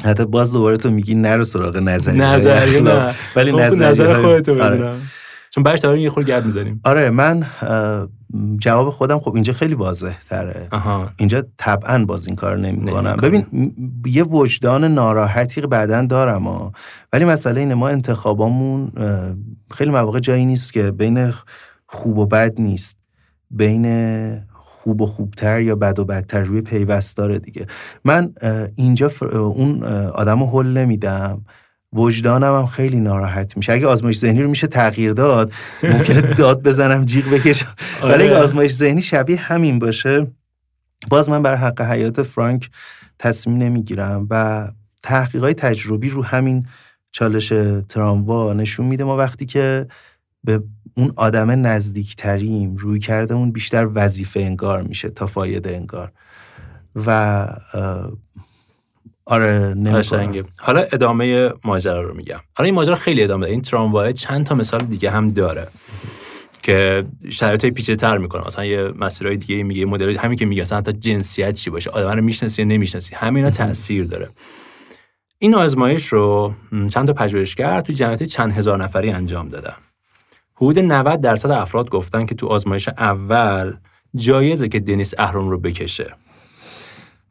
[0.05, 3.15] حتی باز دوباره تو میگی نرو سراغ نظری نظری نه.
[3.35, 4.95] ولی خب، نظر خودتو آره.
[5.49, 6.81] چون برش داریم یه خورده گرد می‌زنیم.
[6.83, 7.45] آره من
[8.57, 10.67] جواب خودم خب اینجا خیلی واضح تره
[11.17, 13.45] اینجا طبعا باز این کار نمی کنم ببین
[14.05, 16.71] یه وجدان ناراحتی بعدا دارم ها.
[17.13, 18.91] ولی مسئله اینه ما انتخابامون
[19.71, 21.33] خیلی مواقع جایی نیست که بین
[21.87, 22.97] خوب و بد نیست.
[23.51, 23.85] بین
[24.53, 27.65] خوب و خوبتر یا بد و بدتر روی پیوست داره دیگه.
[28.05, 28.33] من
[28.75, 31.41] اینجا اون آدم رو حل نمیدم.
[31.93, 33.73] وجدانم هم خیلی ناراحت میشه.
[33.73, 37.75] اگه آزمایش ذهنی رو میشه تغییر داد ممکنه داد بزنم جیغ بکشم.
[38.03, 38.43] ولی اگه آره.
[38.43, 40.27] آزمایش ذهنی شبیه همین باشه
[41.09, 42.69] باز من بر حق حیات فرانک
[43.19, 44.67] تصمیم نمی‌گیرم و
[45.03, 46.67] تحقیقات تجربی رو همین
[47.11, 47.53] چالش
[47.89, 49.03] تراموا نشون میده.
[49.03, 49.87] ما وقتی که
[50.43, 50.63] به
[50.97, 56.11] اون آدم نزدیکتریم روی کرده اون بیشتر وظیفه انگار میشه تا فایده انگار.
[56.95, 57.47] و
[59.25, 62.39] آره نمیشه حالا ادامه ماجرا رو میگم.
[62.57, 63.51] حالا این ماجرا خیلی ادامه داره.
[63.51, 65.67] این تراموای چند تا مثال دیگه هم داره
[66.63, 68.43] که شرایط پیچیده تر می‌کنه.
[68.47, 71.89] مثلا یه مسیرهای دیگه میگه مدل همین که میگه مثلا حتی جنسیت چی باشه.
[71.89, 73.15] آدم رو می‌شناسی یا نمی‌شناسی.
[73.15, 74.29] همینا تاثیر داره.
[75.39, 76.53] این آزمایش رو
[76.89, 79.73] چند تا پژوهشگر تو جمعیت چند هزار نفری انجام دادن.
[80.55, 83.73] حدود 90 درصد افراد گفتن که تو آزمایش اول
[84.15, 86.15] جایزه که دنیس اهرم رو بکشه.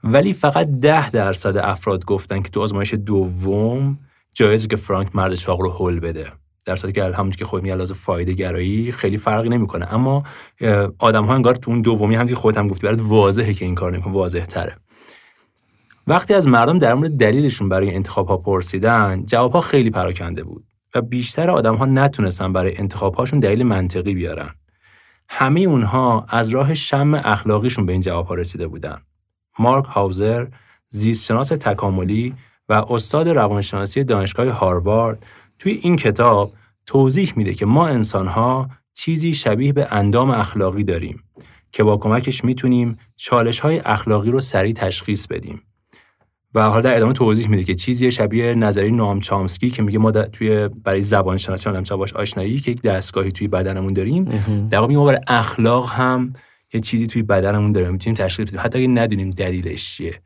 [0.04, 3.98] ولی فقط ده درصد افراد گفتن که تو آزمایش دوم
[4.34, 6.32] جایزه که فرانک مرد چاق رو هول بده.
[6.66, 9.94] در صورتی که همونطور که خود میگه فایده گرایی خیلی فرقی نمی‌کنه.
[9.94, 10.22] اما
[10.98, 13.74] آدم ها انگار تو اون دومی هم که خودت هم گفتی برات واضحه که این
[13.74, 14.76] کار نمی‌کنه واضح تره
[16.06, 20.64] وقتی از مردم در مورد دلیلشون برای انتخاب ها پرسیدن جواب ها خیلی پراکنده بود
[20.94, 24.50] و بیشتر آدم ها نتونستن برای انتخاب هاشون دلیل منطقی بیارن.
[25.28, 28.98] همه اونها از راه شم اخلاقیشون به این جواب ها رسیده بودن.
[29.58, 30.46] مارک هاوزر
[30.88, 32.34] زیستشناس تکاملی
[32.68, 35.26] و استاد روانشناسی دانشگاه هاروارد
[35.58, 36.52] توی این کتاب
[36.86, 41.22] توضیح میده که ما انسانها چیزی شبیه به اندام اخلاقی داریم
[41.72, 45.62] که با کمکش می‌تونیم چالش های اخلاقی رو سریع تشخیص بدیم.
[46.54, 50.10] و حالا در ادامه توضیح میده که چیزی شبیه نظری نام چامسکی که میگه ما
[50.10, 54.24] توی برای زبان شناسی هم باش آشنایی که یک دستگاهی توی بدنمون داریم
[54.70, 56.32] در واقع ما برای اخلاق هم
[56.74, 58.60] یه چیزی توی بدنمون داریم می‌تونیم تشخیص بدیم.
[58.60, 60.20] حتی اگه ندونیم دلیلش چیه.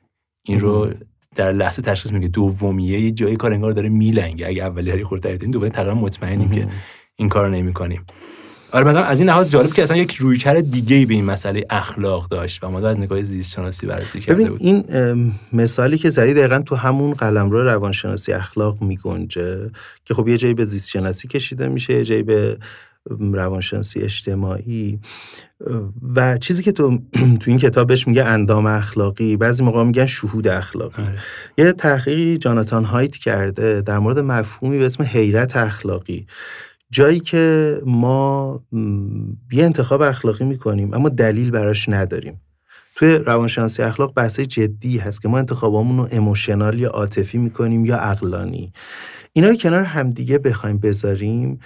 [0.48, 0.90] این رو
[1.36, 2.28] در لحظه تشخیص میگه.
[2.28, 4.46] دومیه یه جایی کار انگار داره میلنگه.
[4.46, 6.68] اگه اولی هری خورده دیدیم دوباره تقریبا مطمئنیم که
[7.16, 8.04] این کارو نمی‌کنیم.
[8.72, 12.28] آره مثلا از این لحاظ جالب که اصلا یک رویکرد دیگه به این مسئله اخلاق
[12.28, 14.84] داشت و ما از نگاه زیست شناسی بررسی کرده بود این
[15.52, 19.70] مثالی که زدی دقیقا تو همون قلمرو روانشناسی اخلاق میگنجه
[20.04, 22.58] که خب یه جایی به زیست شناسی کشیده میشه یه جایی به
[23.10, 25.00] روانشناسی اجتماعی
[26.14, 26.98] و چیزی که تو
[27.40, 31.02] تو این کتابش میگه اندام اخلاقی بعضی موقع میگن شهود اخلاقی.
[31.02, 31.18] آره.
[31.58, 36.26] یه تحقیقی جاناتان هایت کرده در مورد مفهومی به اسم حیرت اخلاقی.
[36.90, 38.60] جایی که ما
[39.52, 42.40] یه انتخاب اخلاقی می‌کنیم اما دلیل براش نداریم.
[42.94, 47.96] توی روانشناسی اخلاق بحث جدی هست که ما انتخابامون رو اموشنال یا عاطفی می‌کنیم یا
[47.96, 48.72] عقلانی.
[49.32, 51.58] اینا رو کنار همدیگه بخوایم بذاریم.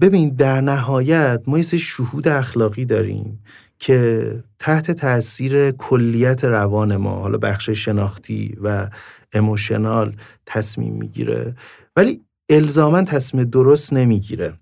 [0.00, 3.44] ببین در نهایت ما یه شهود اخلاقی داریم
[3.78, 8.90] که تحت تاثیر کلیت روان ما حالا بخش شناختی و
[9.32, 10.16] emotional
[10.46, 11.54] تصمیم می‌گیره
[11.96, 14.52] ولی الزاما تصمیم درست نمی‌گیره.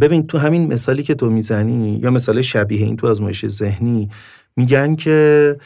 [0.00, 4.10] ببین تو همین مثالی که تو می‌زنی یا مثال شبیه این تو آزمایش ذهنی
[4.56, 5.58] میگن که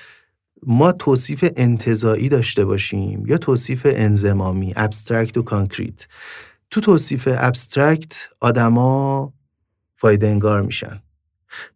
[0.67, 6.07] ما توصیف انتزاعی داشته باشیم یا توصیف انضمامی abstract و concrete.
[6.71, 9.33] تو توصیف abstract آدما
[9.97, 11.03] فایده انگار میشن.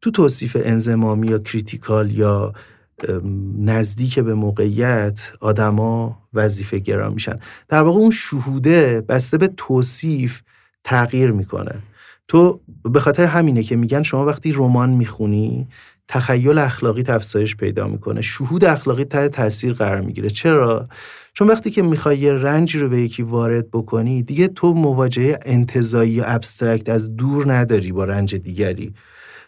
[0.01, 2.53] تو توصیف انضمامی یا critical یا
[3.59, 7.39] نزدیک به موقعیت آدما وظیفه گرا میشن.
[7.69, 10.43] در واقع اون شهوده بسته به توصیف
[10.85, 11.75] تغییر می‌کنه.
[12.29, 15.69] تو به خاطر همینه که میگن شما وقتی رمان می‌خونی
[16.09, 18.21] تخیل اخلاقی افزایش پیدا می‌کنه.
[18.21, 20.31] شهود اخلاقی تحت تاثیر قرار می‌گیره.
[20.31, 20.89] چرا؟
[21.35, 26.21] چون وقتی که می‌خوای یه رنج رو به یکی وارد بکنی دیگه تو مواجهه انتظایی
[26.21, 28.95] و ابسترکت از دور نداری با رنج دیگری.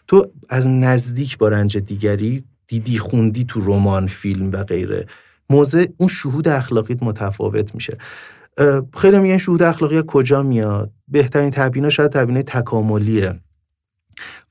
[0.07, 5.05] تو از نزدیک با رنج دیگری دیدی خوندی تو رمان فیلم و غیره.
[5.49, 7.97] موضع اون شهود اخلاقیت متفاوت میشه.
[8.97, 13.39] خیلی میگن شهود اخلاقی کجا میاد؟ بهترین تبینا شاید تبینه تکاملیه.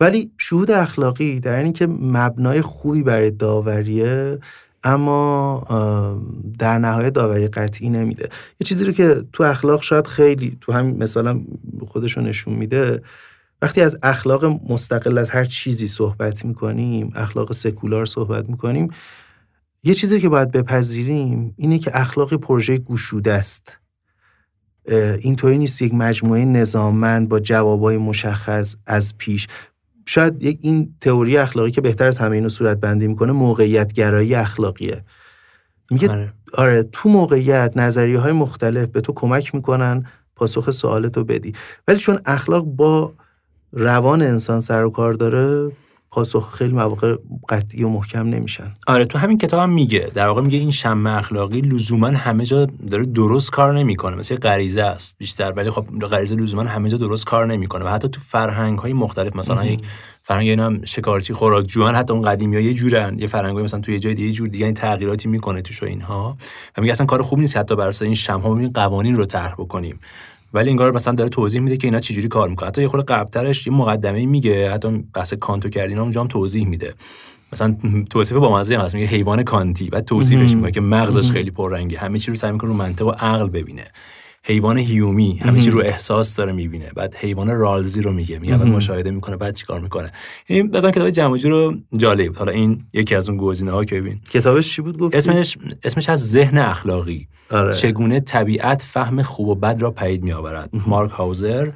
[0.00, 4.38] ولی شهود اخلاقی در اینی که مبنای خوبی برای داوریه
[4.84, 6.20] اما
[6.58, 8.28] در نهایت داوری قطعی نمیده.
[8.60, 11.40] یه چیزی رو که تو اخلاق شاید خیلی تو همین مثلا
[11.86, 13.02] خودشو نشون میده
[13.62, 18.90] وقتی از اخلاق مستقل از هر چیزی صحبت می‌کنیم اخلاق سکولار صحبت می‌کنیم
[19.84, 23.78] یه چیزی که باید بپذیریم اینه که اخلاق پروژه گشوده است.
[25.20, 29.46] اینطوری نیست یک مجموعه نظاممند با جوابای مشخص از پیش
[30.06, 34.34] شاید یک این تئوری اخلاقی که بهتر از همه اینو صورت بندی می‌کنه موقعیت گرایی
[34.34, 35.04] اخلاقیه
[35.90, 36.32] میگه آره.
[36.54, 40.04] آره تو موقعیت نظریه های مختلف به تو کمک می‌کنن
[40.36, 41.52] پاسخ سوالتو بدی
[41.88, 43.12] ولی چون اخلاق با
[43.72, 45.72] روان انسان سر و کار داره
[46.14, 47.16] پاسخ خیلی مواقع
[47.48, 48.72] قطعی و محکم نمیشن.
[48.86, 50.10] آره تو همین کتاب هم میگه.
[50.14, 54.16] در واقع میگه این شم اخلاقی لزوما همه جا داره درست کار نمی‌کنه.
[54.16, 57.84] مثل غریزه است بیشتر ولی خب غریزه لزوما همه جا درست کار نمی‌کنه.
[57.84, 59.80] و حتی تو فرهنگ های مختلف مثلا یک
[60.22, 63.18] فرهنگ اینا هم شکارچی خوراک جوان حتی اون قدیمی ها یه جورن.
[63.18, 66.36] یه فرهنگ مثلا توی یه جای دیگه جور دیگه این تغییراتی می‌کنه توش اینها.
[66.78, 69.98] و میگه اصلا کار خوب نیست حتی بر این شم ها قوانین رو طرح بکنیم.
[70.54, 73.66] ولی انگار مثلا داره توضیح میده که اینا چجوری کار می‌کنه حتی یه خورده قبلترش
[73.66, 76.94] یه مقدمه میگه حتی بحث کانتو کردین اونجا هم توضیح میده.
[77.52, 77.76] مثلا
[78.10, 79.90] توصیف با مزه هست میگه حیوان کانتی.
[79.90, 81.98] بعد توصیفش می‌کنه که مغزش خیلی پررنگه.
[81.98, 83.84] همه چی رو سعی می‌کنه رو منطق و عقل ببینه.
[84.46, 86.90] حیوان هیومی چی رو احساس داره می‌بینه.
[86.96, 90.12] بعد حیوان رالزی رو میگه میگه بعد مشاهده می‌کنه بعد چیکار می‌کنه.
[90.46, 94.20] این مثلا کتاب جمعجو رو جالب حالا این یکی از اون گزینه ها که ببین.
[94.30, 97.28] کتابش چی بود؟ گفت اسمش اسمش هست ذهن اخلاقی.
[97.50, 97.72] آره.
[97.72, 100.70] چگونه طبیعت فهم خوب و بد را پدید میآورد.
[100.86, 101.70] مارک هاوزر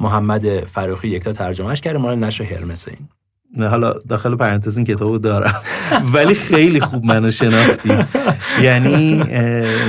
[0.00, 3.08] محمد فروخی یکتا ترجمهش کرده مال نشر هرمس این
[3.58, 5.62] حالا داخل پرانتز این کتابو دارم.
[6.12, 7.98] ولی خیلی خوب منو شناختی.
[8.62, 9.24] یعنی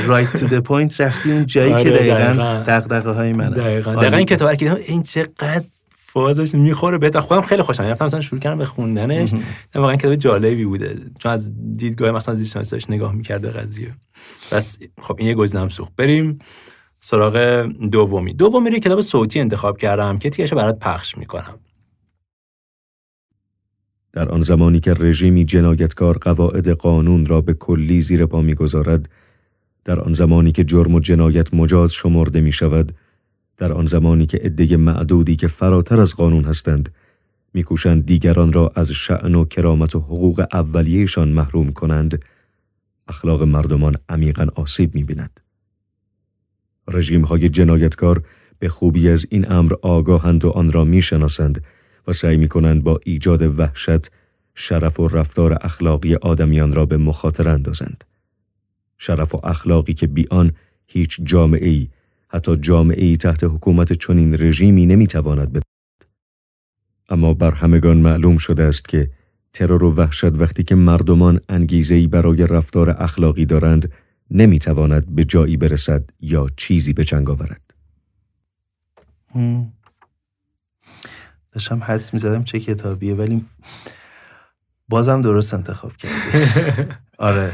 [0.05, 3.55] right to the point رفتی اون جایی که آره، دقیقا دغدغه های منه.
[3.55, 3.95] دقیقا.
[3.95, 5.63] دقیقا این کتاب که این چقدر
[5.97, 6.97] فازش می‌خوره.
[6.97, 9.33] بهتر خودم خیلی خوشم رفتم مثلا شروع کردم به خوندنش.
[9.75, 10.97] واقعا کتاب جالبی بوده.
[11.19, 13.93] چون از دیدگاه مثلا زیست شناسیش نگاه می‌کرده قضیه.
[14.51, 15.91] بس خب این یه گزینه سوخت.
[15.97, 16.39] بریم
[16.99, 18.33] سراغ دومی.
[18.33, 21.59] دومی رو کتاب صوتی انتخاب کردم که تیکش برات پخش می‌کنم.
[24.15, 29.09] در آن زمانی که رژیمی جنایتکار قواعد قانون را به کلی زیر پا می‌گذارد
[29.85, 32.91] در آن زمانی که جرم و جنایت مجاز شمرده می شود
[33.57, 36.89] در آن زمانی که عده معدودی که فراتر از قانون هستند
[37.53, 42.21] میکوشند دیگران را از شعن و کرامت و حقوق اولیهشان محروم کنند
[43.07, 45.39] اخلاق مردمان عمیقا آسیب می‌بیند.
[46.87, 48.23] رژیم های جنایتکار
[48.59, 51.63] به خوبی از این امر آگاهند و آن را می‌شناسند
[52.07, 54.11] و سعی می کنند با ایجاد وحشت
[54.55, 58.03] شرف و رفتار اخلاقی آدمیان را به مخاطره اندازند.
[58.97, 60.51] شرف و اخلاقی که بی آن
[60.87, 61.87] هیچ جامعه ای
[62.27, 65.65] حتی جامعه ای تحت حکومت چنین رژیمی نمی‌تواند بپرد.
[67.09, 69.09] اما بر همگان معلوم شده است که
[69.53, 73.91] ترور و وحشت وقتی که مردمان انگیزه برای رفتار اخلاقی دارند
[74.31, 77.61] نمی‌تواند به جایی برسد یا چیزی به چنگ آورد.
[81.55, 83.45] داشتم حدس می‌زدم چه کتابیه ولی
[84.89, 86.13] بازم درست انتخاب کردی.
[87.17, 87.51] آره.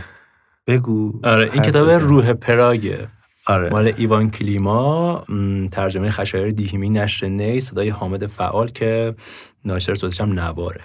[0.67, 1.19] بگو.
[1.23, 3.07] آره این کتاب روح پراگه.
[3.47, 3.69] آره.
[3.69, 5.25] مال ایوان کلیما
[5.71, 9.15] ترجمه خشایر دیهیمی نشر نی صدای حامد فعال که
[9.65, 10.83] ناشر صوتش هم نواره.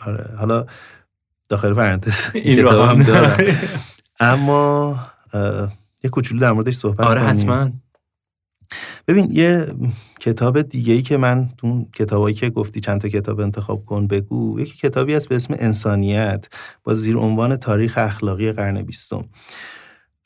[0.00, 0.36] آره.
[0.38, 0.66] حالا
[1.48, 3.56] داخل پرانتز این رو هم دارم.
[4.20, 5.00] اما
[6.04, 7.20] یه کوچولو در موردش صحبت آره.
[7.20, 7.70] حتما.
[9.08, 9.66] ببین یه
[10.28, 14.60] کتاب دیگه ای که من تو کتابایی که گفتی چند تا کتاب انتخاب کن بگو
[14.60, 16.46] یکی کتابی هست به اسم انسانیت
[16.84, 19.24] با زیر عنوان تاریخ اخلاقی قرن بیستم.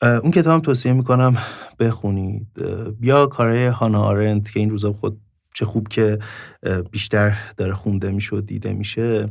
[0.01, 1.37] اون کتاب هم توصیه می‌کنم
[1.79, 2.47] بخونید.
[3.01, 5.19] یا کارهای هانا آرنت که این روزا خود
[5.53, 6.19] چه خوب که
[6.91, 9.29] بیشتر داره خونده میشه و دیده میشه.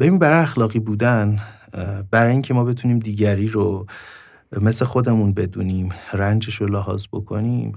[0.00, 1.38] ببین برای اخلاقی بودن
[2.10, 3.86] برای اینکه ما بتونیم دیگری رو
[4.60, 7.72] مثل خودمون بدونیم رنجش رو لحاظ بکنیم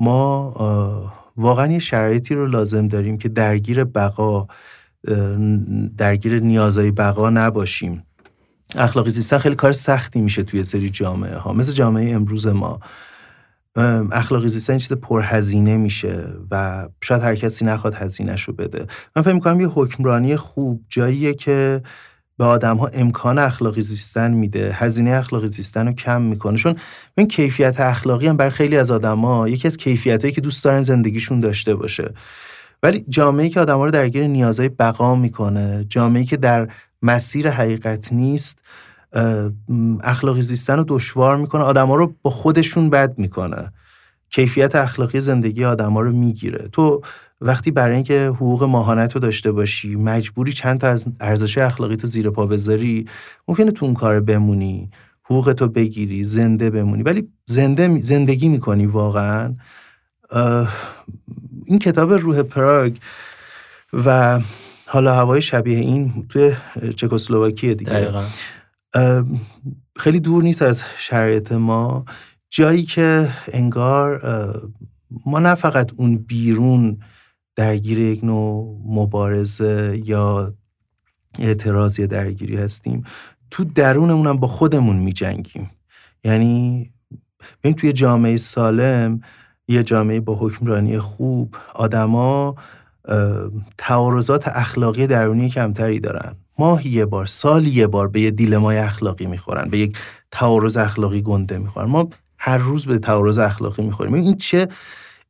[0.00, 4.46] ما واقعا یه شرایطی رو لازم داریم که درگیر بقا
[5.96, 8.04] درگیر نیازهای بقا نباشیم.
[8.76, 12.80] اخلاقی زیستن خیلی کار سختی میشه توی سری جامعه ها مثل جامعه امروز ما.
[14.12, 18.86] اخلاقی زیستن چیز پرهزینه میشه و شاید هر کسی نخواد هزینهش رو بده.
[19.16, 21.82] من فکر می‌کنم یه حکمرانی خوب جاییه که
[22.40, 26.58] به آدم ها امکان اخلاقی زیستن میده هزینه اخلاقی زیستن رو کم می‌کنه.
[26.58, 26.74] چون
[27.14, 31.40] این کیفیت اخلاقی هم برای خیلی از ها یکی از کیفیتهایی که دوست دارن زندگیشون
[31.40, 32.14] داشته باشه.
[32.82, 36.68] ولی جامعه که آدم ها رو درگیر نیازهای بقا می‌کنه جامعه که در
[37.02, 38.58] مسیر حقیقت نیست
[40.02, 43.72] اخلاقی زیستن رو دشوار می‌کنه آدم ها رو با خودشون بد می‌کنه.
[44.30, 46.68] کیفیت اخلاقی زندگی آدم ها رو می‌گیره.
[46.72, 47.02] تو
[47.40, 52.06] وقتی برای اینکه حقوق ماهانت رو داشته باشی مجبوری چند تا از ارزش اخلاقی تو
[52.06, 53.06] زیر پا بذاری
[53.48, 54.90] ممکنه تو اون کار بمونی
[55.24, 57.02] حقوق تو بگیری زنده بمونی.
[57.02, 59.54] ولی زنده زندگی می‌کنی واقعا.
[61.64, 62.96] این کتاب روح پراگ
[63.92, 64.40] و
[64.86, 66.52] حالا هوای شبیه این توی
[66.96, 67.90] چکسلواکیه دیگه.
[67.90, 68.24] دقیقا.
[69.96, 72.04] خیلی دور نیست از شرایط ما.
[72.50, 74.20] جایی که انگار
[75.26, 76.98] ما نه فقط اون بیرون
[77.60, 80.54] درگیر یک نوع مبارزه یا
[81.38, 83.04] اعتراض یا درگیری هستیم
[83.50, 85.70] تو درونمون هم با خودمون می جنگیم
[86.24, 86.90] یعنی
[87.62, 89.20] ببین توی جامعه سالم
[89.68, 92.54] یه جامعه با حکمرانی خوب آدما
[93.78, 96.34] تعارضات اخلاقی درونی کمتری دارن.
[96.58, 99.98] ماهی یه بار سالی یه بار به یه دیلمای اخلاقی می‌خورن به یک
[100.30, 101.88] تعارض اخلاقی گنده می‌خورن.
[101.88, 102.08] ما
[102.38, 104.14] هر روز به تعارض اخلاقی می‌خوریم.
[104.14, 104.68] این چه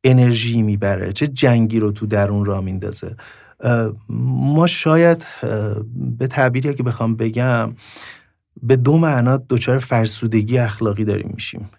[0.03, 3.15] انرژی می‌بره چه جنگی رو تو درون را میندازه.
[4.09, 5.25] ما شاید
[6.17, 7.75] به تعبیری که بخوام بگم
[8.63, 11.69] به دو معنا دچار فرسودگی اخلاقی داریم میشیم.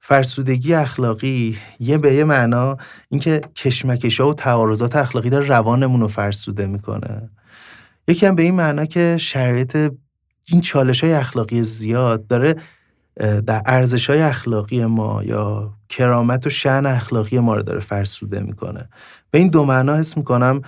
[0.00, 2.76] فرسودگی اخلاقی یه به یه معنا
[3.08, 7.30] اینکه کشمکش ها و تعارضات اخلاقی داره روانمون رو فرسوده می‌کنه.
[8.08, 9.76] یکی هم به این معنا که شرایط
[10.48, 12.56] این چالش های اخلاقی زیاد داره
[13.16, 18.88] در ارزش های اخلاقی ما یا کرامت و شعن اخلاقی ما رو داره فرسوده می‌کنه.
[19.30, 20.62] به این دو معنا حس می‌کنم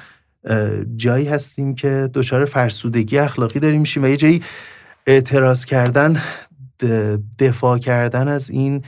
[0.96, 4.42] جایی هستیم که دچار فرسودگی اخلاقی داریم میشیم و یه جایی
[5.06, 6.20] اعتراض کردن
[7.38, 8.84] دفاع کردن از این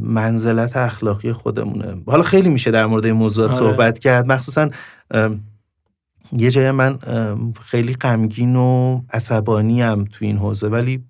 [0.00, 2.02] منزلت اخلاقی خودمونه.
[2.06, 3.58] حالا خیلی میشه در مورد این موضوعات آره.
[3.58, 4.26] صحبت کرد.
[4.26, 4.70] مخصوصا
[6.32, 6.98] یه جای من
[7.62, 11.04] خیلی غمگین و عصبانی هم تو این حوزه ولی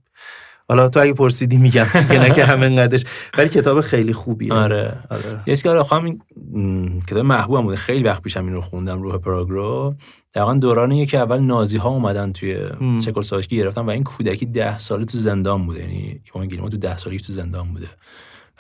[0.68, 3.04] حالا تو اگه پرسیدی میگم که نه که همه قدش
[3.38, 4.52] ولی کتاب خیلی خوبیه.
[4.52, 5.42] آره آره.
[5.46, 7.76] یه که آره این کتاب محبوبم بوده.
[7.76, 9.94] خیلی وقت پیشم این رو خوندم روح پراگرو.
[10.34, 12.58] دقیقا دورانیه که اول نازی ها اومدن توی
[13.04, 15.80] چکسلواکی گرفتن و این کودکی ده ساله تو زندان بوده.
[15.80, 17.88] یعنی ایوان گیلما تو ده سالگی تو زندان بوده.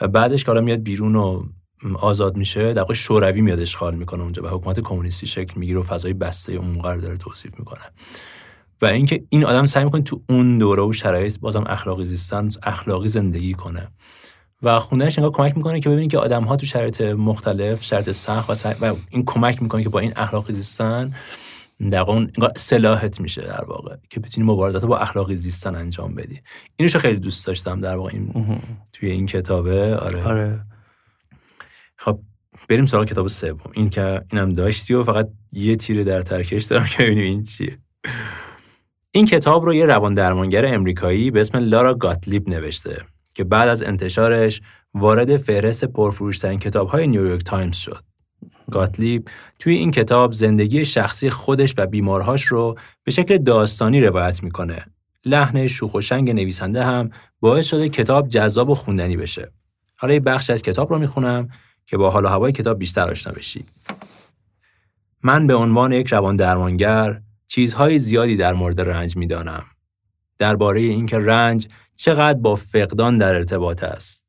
[0.00, 1.42] و بعدش که میاد بیرون و
[1.98, 6.12] آزاد میشه در شوروی میاد اشغال می‌کنه اونجا و حکومت کمونیستی شکل می‌گیره و فضای
[6.12, 7.80] بسته اون موقع داره توصیف می‌کنه.
[8.82, 13.08] و اینکه این آدم سعی می‌کنه تو اون دوره و شرایط بازم اخلاقی زیستن اخلاقی
[13.08, 13.88] زندگی کنه.
[14.62, 18.66] و خوندنش انگار کمک می‌کنه که ببینید که آدم ها تو شرایط مختلف شرایط سخت
[18.66, 21.12] و, و این کمک می‌کنه که با این اخلاقی زیستن
[21.90, 26.40] در واقع سلاحت میشه در واقع که بتونی مبارزات با اخلاقی زیستن انجام بدی.
[26.76, 28.60] اینشو خیلی دوست داشتم در واقع این
[28.92, 29.96] توی این کتابه.
[29.96, 30.60] آره, آره.
[31.96, 32.20] خب
[32.68, 33.70] بریم سراغ کتاب سوم.
[33.72, 37.78] این که اینم داشتی و فقط یه تیر در ترکش دارم که ببینیم این چیه.
[39.16, 43.04] این کتاب رو یه روان درمانگر امریکایی به اسم لوری گاتلیب نوشته
[43.34, 44.60] که بعد از انتشارش
[44.94, 48.02] وارد فهرست پرفروشترین کتاب‌های نیویورک تایمز شد.
[48.70, 54.84] گاتلیب توی این کتاب زندگی شخصی خودش و بیمارهاش رو به شکل داستانی روایت می‌کنه.
[55.24, 57.10] لحن شوخ و شنگ نویسنده هم
[57.40, 59.52] باعث شده کتاب جذاب و خوندنی بشه.
[59.96, 61.48] حالا یه بخش از کتاب رو می‌خونم
[61.86, 63.64] که با حال و هوای کتاب بیشتر آشنا بشی.
[65.22, 69.64] من به عنوان یک روان درمانگر چیزهای زیادی در مورد رنج می‌دانم.
[70.38, 74.28] درباره اینکه رنج چقدر با فقدان در ارتباط است.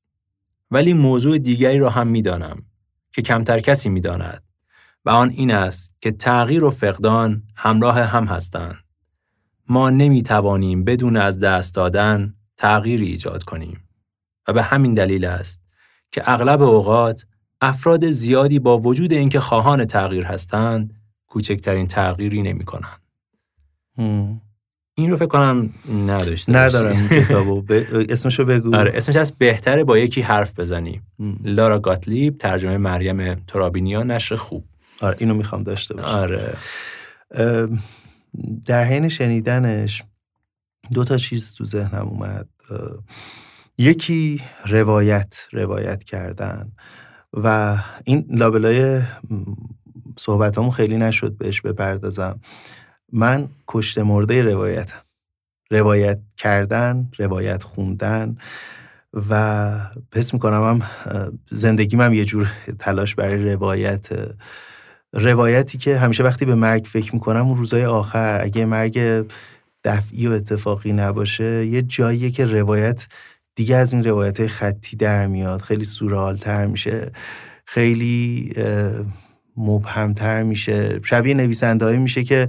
[0.71, 2.63] ولی موضوع دیگری را هم می‌دانم
[3.11, 4.43] که کمتر کسی می‌داند
[5.05, 8.77] و آن این است که تغییر و فقدان همراه هم هستند.
[9.69, 13.83] ما نمی توانیم بدون از دست دادن تغییری ایجاد کنیم
[14.47, 15.63] و به همین دلیل است
[16.11, 17.25] که اغلب اوقات
[17.61, 20.93] افراد زیادی با وجود اینکه خواهان تغییر هستند
[21.27, 23.06] کوچکترین تغییری نمی کنند.
[23.97, 25.73] این رو فکر کنم
[26.07, 27.61] نداشته ندارم کتابو.
[27.69, 27.71] ب...
[28.09, 28.75] اسمشو بگو.
[28.75, 31.01] آره اسمش هست بهتره با یکی حرف بزنی.
[31.43, 34.65] لارا گاتلیب ترجمه مریم ترابینیا نشر خوب.
[35.01, 36.07] آره اینو می‌خوام داشته باشم.
[36.07, 36.57] آره.
[38.65, 40.03] در حین شنیدنش
[40.93, 42.47] دو تا چیز تو ذهنم اومد.
[43.77, 46.71] یکی روایت روایت کردن.
[47.33, 49.01] و این لابلای
[50.17, 52.39] صحبت خیلی نشد بهش بپردازم.
[53.11, 55.01] من کشته مرده روایتم.
[55.71, 58.37] روایت کردن روایت خوندن
[59.29, 59.71] و
[60.15, 60.81] حس می‌کنم هم
[61.51, 64.07] زندگیم هم یه جور تلاش برای روایت
[65.13, 69.25] روایتی که همیشه وقتی به مرگ فکر می‌کنم اون روزای آخر اگه مرگ
[69.83, 73.07] دفعی و اتفاقی نباشه یه جاییه که روایت
[73.55, 75.61] دیگه از این روایت خطی در میاد.
[75.61, 77.11] خیلی سورالتر میشه
[77.65, 78.53] خیلی
[79.57, 80.99] مبهمتر میشه.
[81.03, 82.47] شبیه نویسنده میشه که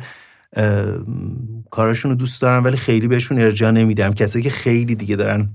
[1.71, 4.13] کاراشون رو دوست دارم ولی خیلی بهشون ارجاع نمیدم.
[4.13, 5.49] کسایی که خیلی دیگه دارن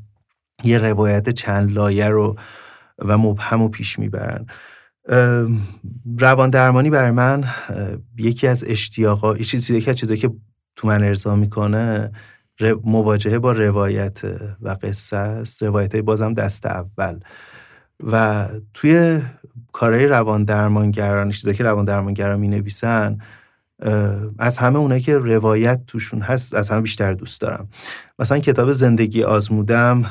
[0.63, 2.35] یه روایت چند لایه رو
[2.99, 4.45] و مبهم و پیش می‌برن.
[6.19, 7.43] روان درمانی برای من
[8.17, 10.31] یکی از اشتیاقا یکی از چیزایی که
[10.75, 12.11] تو من ارضا می‌کنه
[12.83, 14.21] مواجهه با روایت
[14.61, 15.63] و قصه است.
[15.63, 17.19] روایت بازم دست اول.
[18.03, 19.21] و توی
[19.71, 23.17] کارهای روان درمانگران چیزایی که روان درمانگران می نویسن
[24.39, 27.69] از همه اونایی که روایت توشون هست از همه بیشتر دوست دارم.
[28.19, 30.05] مثلا کتاب زندگی آزمودم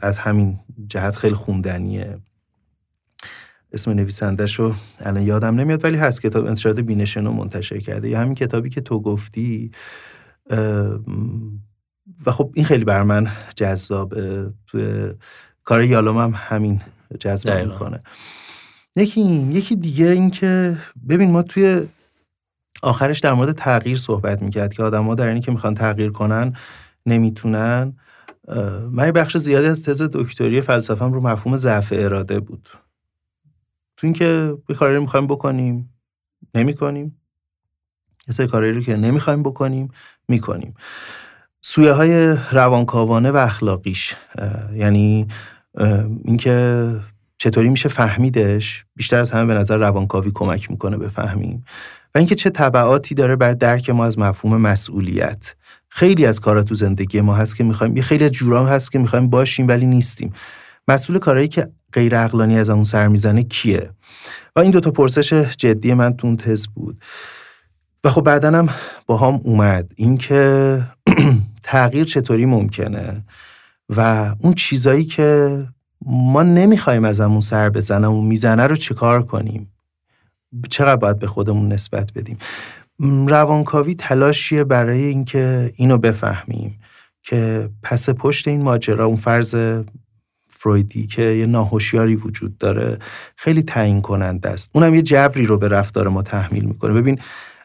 [0.00, 2.18] از همین جهت خیلی خوندنیه.
[3.72, 6.22] اسم نویسندش رو الان یادم نمیاد ولی هست.
[6.22, 8.08] کتاب انتشارات بینشنو منتشر کرده.
[8.08, 9.70] یا همین کتابی که تو گفتی
[12.26, 14.14] و خب این خیلی بر من جذاب
[15.64, 16.80] کار یالوم هم همین
[17.20, 18.00] جذب می‌کنه.
[18.96, 20.76] یکی این یکی دیگه این که
[21.08, 21.82] ببین ما توی
[22.82, 26.52] آخرش در مورد تغییر صحبت می‌کرد که آدم در اینی که می‌خوان تغییر کنن
[27.06, 27.96] نمی‌تونن.
[28.90, 32.68] من بخش زیادی از تز دکتری فلسفم رو مفهوم ضعف اراده بود.
[33.96, 35.94] تو اینکه یه کاری می‌خوایم بکنیم
[36.54, 37.20] نمی‌کنیم.
[38.28, 39.88] یه سری کاری رو که نمی‌خوایم بکنیم
[40.28, 40.74] می‌کنیم.
[41.60, 44.14] سویه های روانکاوانه و اخلاقیش
[44.74, 45.28] یعنی
[46.24, 46.86] اینکه
[47.38, 51.64] چطوری میشه فهمیدش بیشتر از همه به نظر روانکاوی کمک می‌کنه بفهمیم
[52.14, 55.54] و اینکه چه طبعاتی داره بر درک ما از مفهوم مسئولیت.
[55.88, 59.30] خیلی از کارا تو زندگی ما هست که می‌خوایم یه خیلی جورام هست که می‌خوایم
[59.30, 60.32] باشیم ولی نیستیم.
[60.88, 63.90] مسئول کارهایی که غیر عقلانی از اون سر می‌زنه کیه؟
[64.56, 67.02] و این دوتا پرسش جدی من تو اون تز بود.
[68.04, 68.68] و خب بعدا هم
[69.06, 70.82] با هم اومد اینکه
[71.62, 73.24] تغییر چطوری ممکنه
[73.96, 75.60] و اون چیزایی که
[76.06, 79.73] ما نمی‌خوایم از همون سر بزنم و می‌زنه رو چیکار کنیم؟
[80.70, 82.38] چقدر باید به خودمون نسبت بدیم؟
[83.28, 86.78] روانکاوی تلاشیه برای اینکه اینو بفهمیم
[87.22, 89.54] که پس پشت این ماجرا اون فرض
[90.48, 92.98] فرویدی که یه ناهوشیاری وجود داره
[93.36, 94.70] خیلی تعیین کننده است.
[94.74, 96.92] اونم یه جبری رو به رفتار ما تحمیل می‌کنه.
[96.92, 97.18] ببین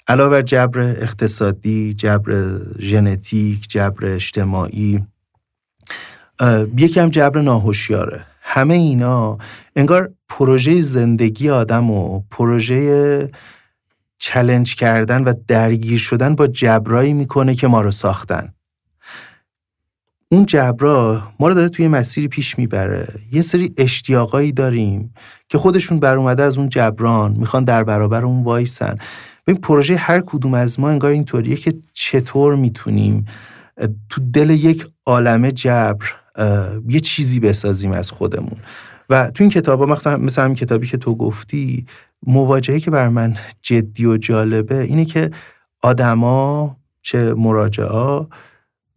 [0.07, 5.05] علاوه بر جبر اقتصادی جبر ژنتیک جبر اجتماعی
[6.77, 8.25] یکی هم جبر ناهوشیاره.
[8.41, 9.37] همه اینا
[9.75, 13.29] انگار پروژه زندگی آدم و پروژه
[14.17, 18.53] چلنج کردن و درگیر شدن با جبرایی می‌کنه که ما رو ساختن.
[20.31, 23.07] اون جبرا ما رو داره توی مسیری پیش می‌بره.
[23.31, 25.13] یه سری اشتیاقایی داریم
[25.49, 28.97] که خودشون بر اومده از اون جبران می‌خوان در برابر اون وایسن.
[29.47, 33.25] این پروژه هر کدوم از ما انگار اینطوریه که چطور می‌تونیم
[34.09, 36.05] تو دل یک عالم جبر
[36.89, 38.57] یه چیزی بسازیم از خودمون.
[39.09, 41.85] و تو این کتاب ها مثلا مثل همین کتابی که تو گفتی
[42.23, 45.31] مواجهه که بر من جدی و جالبه اینه که
[45.81, 48.27] آدما چه مراجعا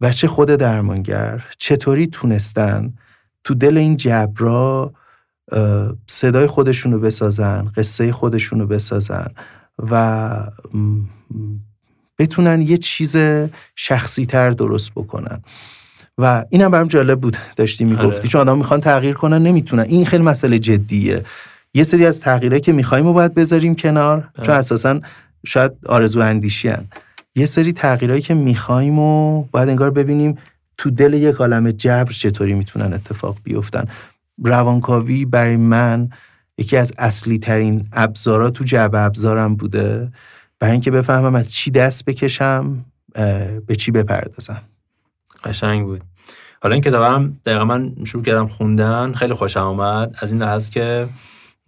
[0.01, 2.93] و چه خود درمانگر چطوری تونستن
[3.43, 4.93] تو دل این جبرا
[6.07, 9.27] صدای خودشونو بسازن قصه خودشونو بسازن
[9.91, 10.47] و
[12.19, 13.15] بتونن یه چیز
[13.75, 15.41] شخصی تر درست بکنن.
[16.17, 18.27] و اینم برام جالب بود داشتی می‌گفتی آره.
[18.27, 19.83] چون آدم می‌خوان تغییر کنن نمی‌تونن.
[19.83, 21.23] این خیلی مسئله جدیه.
[21.73, 24.99] یه سری از تغییرهایی که می‌خوایم و باید بذاریم کنار چون اساسا
[25.45, 26.87] شاید آرزو اندیشی هن.
[27.35, 30.37] یه سری تغییرهایی که می‌خوایم و باید انگار ببینیم
[30.77, 33.83] تو دل یک عالم جبر چطوری می‌تونن اتفاق بیفتن.
[34.43, 36.09] روانکاوی برای من
[36.57, 40.11] یکی از اصلی ترین ابزارا تو جعبه ابزارم بوده.
[40.59, 42.85] برای اینکه بفهمم از چی دست بکشم
[43.67, 44.61] به چی بپردازم.
[45.43, 46.01] قشنگ بود.
[46.61, 51.07] حالا این کتابم دقیقا من شروع کردم خوندن خیلی خوشم آمد از این لحاظ که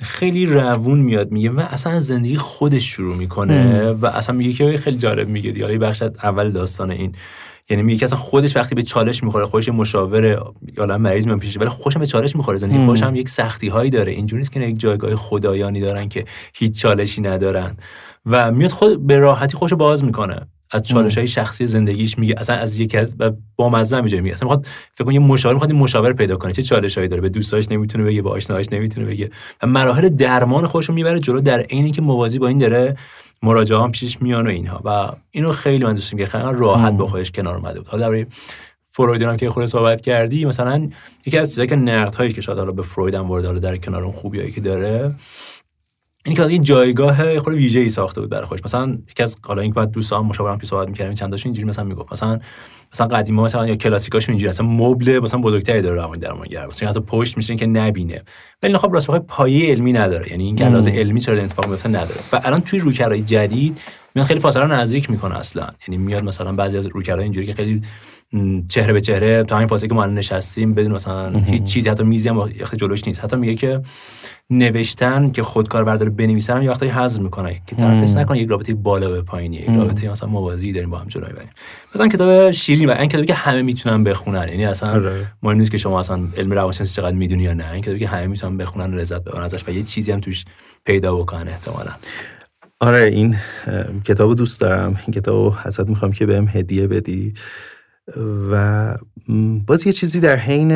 [0.01, 4.97] خیلی روون میاد میگه و اصلا زندگی خودش شروع می‌کنه و اصلا میگه که خیلی
[4.97, 5.77] جالب میگه دیگه.
[5.77, 7.15] بخش اول داستان این.
[7.69, 10.25] یعنی میگه که اصلا خودش وقتی به چالش می‌خوره خودش مشاور
[10.77, 12.57] یا مریض میان پیشش ولی خودش به چالش می‌خوره.
[12.57, 14.11] زندگی خودش هم یک سختی هایی داره.
[14.11, 17.77] اینجوری نیست که یک جایگاه خدایانی دارن که هیچ چالشی ندارن.
[18.25, 20.47] و میاد خود به راحتی خوش باز می‌کنه.
[20.71, 22.35] از چالش های شخصی زندگیش میگه.
[22.37, 23.15] اصلا از یکی از
[23.55, 26.53] با مزه میگه میگه اصلا می‌خواد فکر کن یه مشاور می‌خواد مشاور پیدا کنه.
[26.53, 29.29] چه چالش هایی داره؟ به دوستاش نمی‌تونه بگه با آشناهاش نمی‌تونه بگه.
[29.63, 32.95] و مراحل درمان خودش می‌بره جلو در عین که موازی با این داره
[33.43, 34.81] مراجعه هم پیشش میان و اینها.
[34.85, 37.87] و اینو خیلی من دوست که خیلی راحت با خودش کنار اومده بود.
[37.87, 38.25] حالا برای
[38.91, 40.89] فروید هم که خود صحبت کردی مثلا
[41.25, 44.03] یکی از چیزایی که نقد هایی که شاید حالا به فروید هم وارد در کنار
[44.03, 45.15] اون خوبیایی که داره
[46.25, 48.61] این که یه جایگاه خود ویژه ای ساخته بود برای خودش.
[48.65, 51.85] مثلا یکی از حالا این بعد دوستان مشاورم که صحبت می‌کردیم چند تاشون اینجوری مثلا
[51.85, 52.13] می‌گفت.
[52.13, 52.39] مثلا
[52.93, 56.67] مثلا قدیما مثلا یا کلاسیکاشون اینجوری مثلا مبل مثلا بزرگتری داره روانی درمانگر.
[56.67, 58.21] مثلا حتی پشت میشین که نبینه.
[58.63, 60.31] ولی خب راست پایه علمی نداره.
[60.31, 62.21] یعنی این لازم علمی چرا اتفاق میفته نداره.
[62.33, 63.79] و الان توی روکرای جدید
[64.15, 65.67] میاد خیلی فاصله نزدیک می‌کنه اصلا.
[65.87, 67.81] یعنی میاد مثلا بعضی از روکرای اینجوری که خیلی
[68.67, 72.29] چهره به چهره تا همین فاصله که ما نشستیم بدون مثلا هیچ چیزی حتی میزی
[72.29, 73.23] هم جلوش نیست.
[73.23, 73.81] حتی میگه که
[74.49, 78.73] نوشتن که خودکار برداره بنویسن یه وقتی حذف می‌کنه که طرف حس نکنه یک رابطه
[78.73, 81.49] بالا به پایینی یک رابطه مثلا موازی داریم با هم جلوی بریم.
[81.95, 84.47] مثلا کتاب شیرین و این کتابی که همه می‌تونن بخونن.
[84.49, 85.27] یعنی اصلا آره.
[85.43, 87.71] مهم نیست که شما اصلا علم روانشناسی چقدر می‌دونی یا نه.
[87.71, 90.45] این کتابی که همه می‌تونن بخونن و لذت ببرن ازش و یه چیزی هم توش
[90.85, 91.91] پیدا بکنن احتمالاً.
[92.79, 93.35] آره این
[94.03, 94.99] کتابو دوست دارم.
[95.07, 97.33] این کتابو ازت می‌خوام که بهم هدیه بدی.
[98.51, 98.95] و
[99.67, 100.71] باز یه چیزی در حین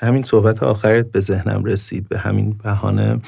[0.00, 3.20] همین صحبت آخرت به ذهنم رسید به همین بهانه.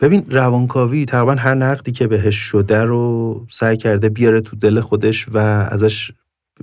[0.00, 5.26] ببین روانکاوی تقریبا هر نقدی که بهش شده رو سعی کرده بیاره تو دل خودش
[5.28, 6.12] و ازش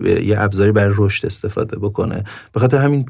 [0.02, 2.24] یه ابزاری برای رشد استفاده بکنه.
[2.54, 3.06] به خاطر همین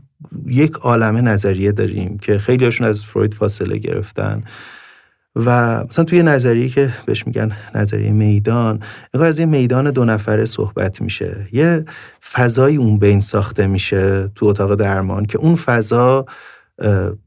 [0.46, 4.44] یک عالمه نظریه داریم که خیلی هاشون از فروید فاصله گرفتن.
[5.36, 8.80] و مثلا توی نظریه که بهش میگن نظریه میدان
[9.14, 11.48] انگار از یه میدان دو نفره صحبت میشه.
[11.52, 11.86] یه
[12.32, 16.26] فضایی اون بین ساخته میشه تو اتاق درمان که اون فضا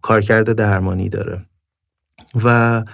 [0.02, 1.42] کارکرد درمانی داره.
[2.44, 2.84] و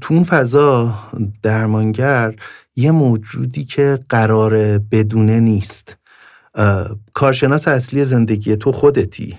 [0.00, 0.94] تو اون فضا
[1.42, 2.34] درمانگر
[2.76, 5.96] یه موجودی که قرار بدونه نیست.
[7.14, 9.36] کارشناس اصلی زندگی تو خودتی.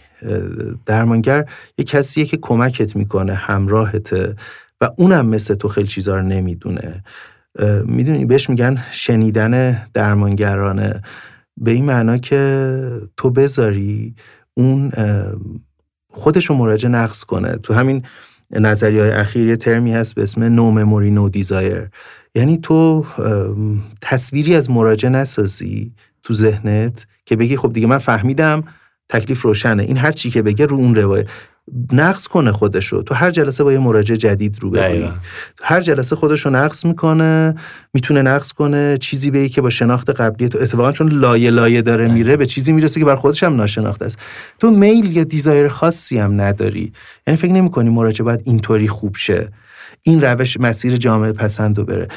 [0.85, 1.45] درمانگر
[1.77, 4.35] یه کسیه که کمکت می‌کنه همراهته.
[4.81, 7.03] و اونم مثل تو خیلی چیزا رو نمی‌دونه.
[7.85, 11.01] می‌دونی بهش میگن شنیدن درمانگرانه.
[11.57, 14.15] به این معنا که تو بذاری
[14.53, 14.91] اون
[16.13, 17.57] خودشو مراجع نقص کنه.
[17.57, 18.03] تو همین
[18.51, 21.89] نظریه های اخیر یه ترمی هست به اسم نو مموری نو دیزایر
[22.35, 23.05] یعنی تو
[24.01, 28.63] تصویری از مراجع نسازی تو ذهنت که بگی خب دیگه من فهمیدم
[29.09, 29.83] تکلیف روشنه.
[29.83, 31.27] این هر چی که بگه رو اون روایت.
[31.91, 33.01] نقص کنه خودشو.
[33.01, 34.69] تو هر جلسه با یه مراجع جدید رو
[35.57, 37.55] تو هر جلسه خودشو نقص می‌کنه
[37.93, 42.07] می‌تونه نقص کنه چیزی به که با شناخت قبلی تو اتفاقا چون لایه لایه داره
[42.07, 44.19] میره به چیزی می‌رسه که بر خودش هم ناشناخته است.
[44.59, 46.93] تو میل یا دیزایر خاصی هم نداری.
[47.27, 49.51] یعنی فکر نمی‌کنی مراجع باید اینطوری خوب شه.
[50.03, 52.07] این روش مسیر جامعه پسند رو بره.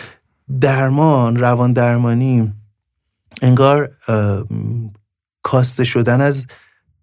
[0.61, 2.53] درمان روان درمانی
[3.43, 3.91] انگار
[5.43, 6.47] کاسته شدن از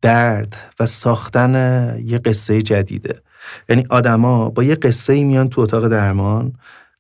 [0.02, 1.56] درد و ساختن
[2.06, 3.22] یه قصه جدیده.
[3.70, 6.54] یعنی آدما با یه قصه میان تو اتاق درمان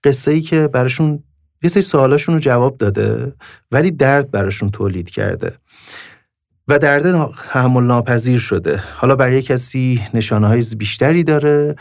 [0.03, 1.23] قصه ای که براشون
[1.63, 3.33] یه سری سوالاشون رو جواب داده
[3.71, 5.51] ولی درد براشون تولید کرده.
[6.67, 8.83] و درد تحمل ناپذیر شده.
[8.95, 11.75] حالا برای کسی نشانه های بیشتری داره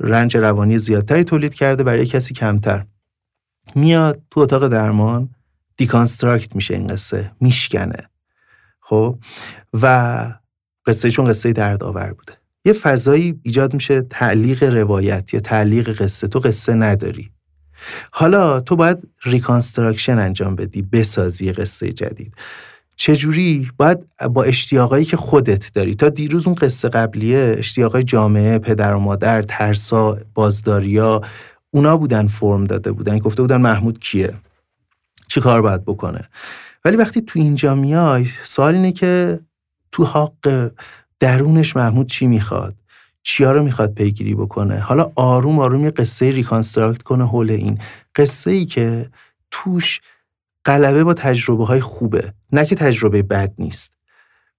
[0.00, 2.84] رنج روانی زیادتری تولید کرده برای کسی کمتر.
[3.74, 5.28] میاد تو اتاق درمان
[5.76, 8.10] deconstruct میشه این قصه میشکنه.
[8.80, 9.18] خب؟
[9.82, 10.26] و
[10.86, 12.32] قصه چون قصه دردآور بوده.
[12.64, 16.28] یه فضایی ایجاد میشه تعلیق روایت یا تعلیق قصه.
[16.28, 17.30] تو قصه نداری.
[18.10, 22.34] حالا تو باید reconstruction انجام بدی بسازی قصه جدید.
[22.96, 23.98] چجوری؟ باید
[24.30, 25.94] با اشتیاقایی که خودت داری.
[25.94, 31.22] تا دیروز اون قصه قبلیه اشتیاقای جامعه پدر و مادر ترسا بازداریا
[31.70, 33.18] اونا بودن فرم داده بودن.
[33.18, 34.34] گفته بودن محمود کیه؟
[35.28, 36.20] چی کار باید بکنه؟
[36.84, 39.40] ولی وقتی تو اینجا میای سوال اینه که
[39.94, 40.70] تو حق
[41.20, 42.74] درونش محمود چی می‌خواد؟
[43.22, 47.78] چیا رو می‌خواد پیگیری بکنه؟ حالا آروم آروم یه قصه ریکانستراکت کنه حول این.
[48.16, 49.10] قصه ای که
[49.50, 50.00] توش
[50.64, 52.32] قلبه با تجربه های خوبه.
[52.52, 53.92] نه که تجربه بد نیست.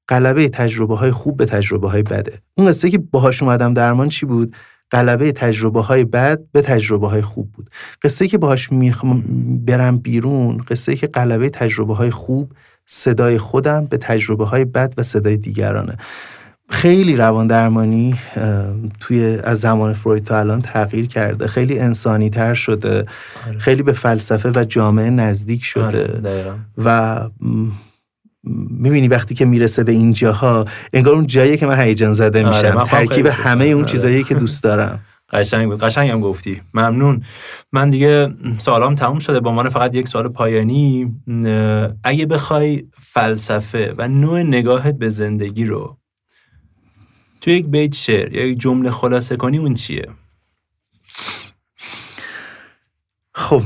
[0.08, 2.40] قلبه تجربه های خوب به تجربه های بده.
[2.58, 4.56] اون قصه که باهاش اومدم درمان چی بود؟
[4.90, 7.70] قلبه تجربه های بد به تجربه های خوب بود.
[8.02, 9.24] قصه که باهاش می‌خوام
[9.66, 12.54] برم بیرون قصه که قلبه تجربه های خوب
[12.86, 15.98] صدای خودم به تجربه های بد و صدای دیگرانه.
[16.70, 18.16] خیلی روان درمانی
[19.00, 21.48] توی از زمان فروید تا الان تغییر کرده.
[21.48, 23.06] خیلی انسانی تر شده.
[23.48, 23.58] آره.
[23.58, 25.84] خیلی به فلسفه و جامعه نزدیک شده.
[25.84, 27.22] آره، و
[28.70, 32.84] می‌بینی وقتی که می‌رسه به اینجاها انگار اون جایی که من هیجان زده آره، میشم.
[32.84, 35.00] ترکیب همه اون چیزایی که دوست دارم.
[35.30, 36.62] قشنگ بود قشنگ هم گفتی.
[36.74, 37.24] ممنون.
[37.72, 39.40] من دیگه سوالام تموم شده.
[39.40, 41.16] با عنوان فقط یک سوال پایانی
[42.04, 45.98] اگه بخوای فلسفه و نوع نگاهت به زندگی رو
[47.42, 50.08] تو یک بیت شعر یا یک جمله خلاصه کنی اون چیه؟
[53.34, 53.64] خب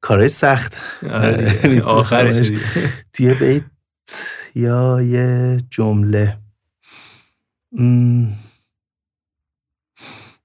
[0.00, 0.76] کارای سخت.
[1.10, 2.50] آره آخرش
[3.12, 3.62] توی بیت
[4.54, 6.38] یا یه جمله.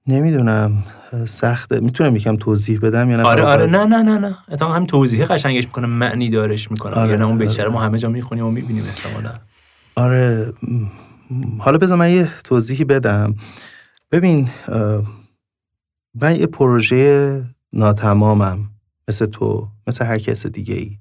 [0.07, 0.83] نمی‌دونم
[1.27, 4.37] سخته می‌تونم یکم توضیح بدم یا نه؟ آره آره نه نه نه نه.
[4.49, 6.93] اتفاقا همین توضیح قشنگش می‌کنه معنی دارش می‌کنه.
[6.93, 9.31] آره یعنی اون بیچاره ما همه جا می‌خونیم و می‌بینیم احتمالا.
[9.95, 10.53] آره
[11.59, 13.35] حالا بذار من یه توضیحی بدم.
[14.11, 14.49] ببین
[16.21, 17.43] من یه پروژه
[17.73, 18.69] ناتمامم
[19.07, 20.97] مثل تو مثل هر کس دیگه ای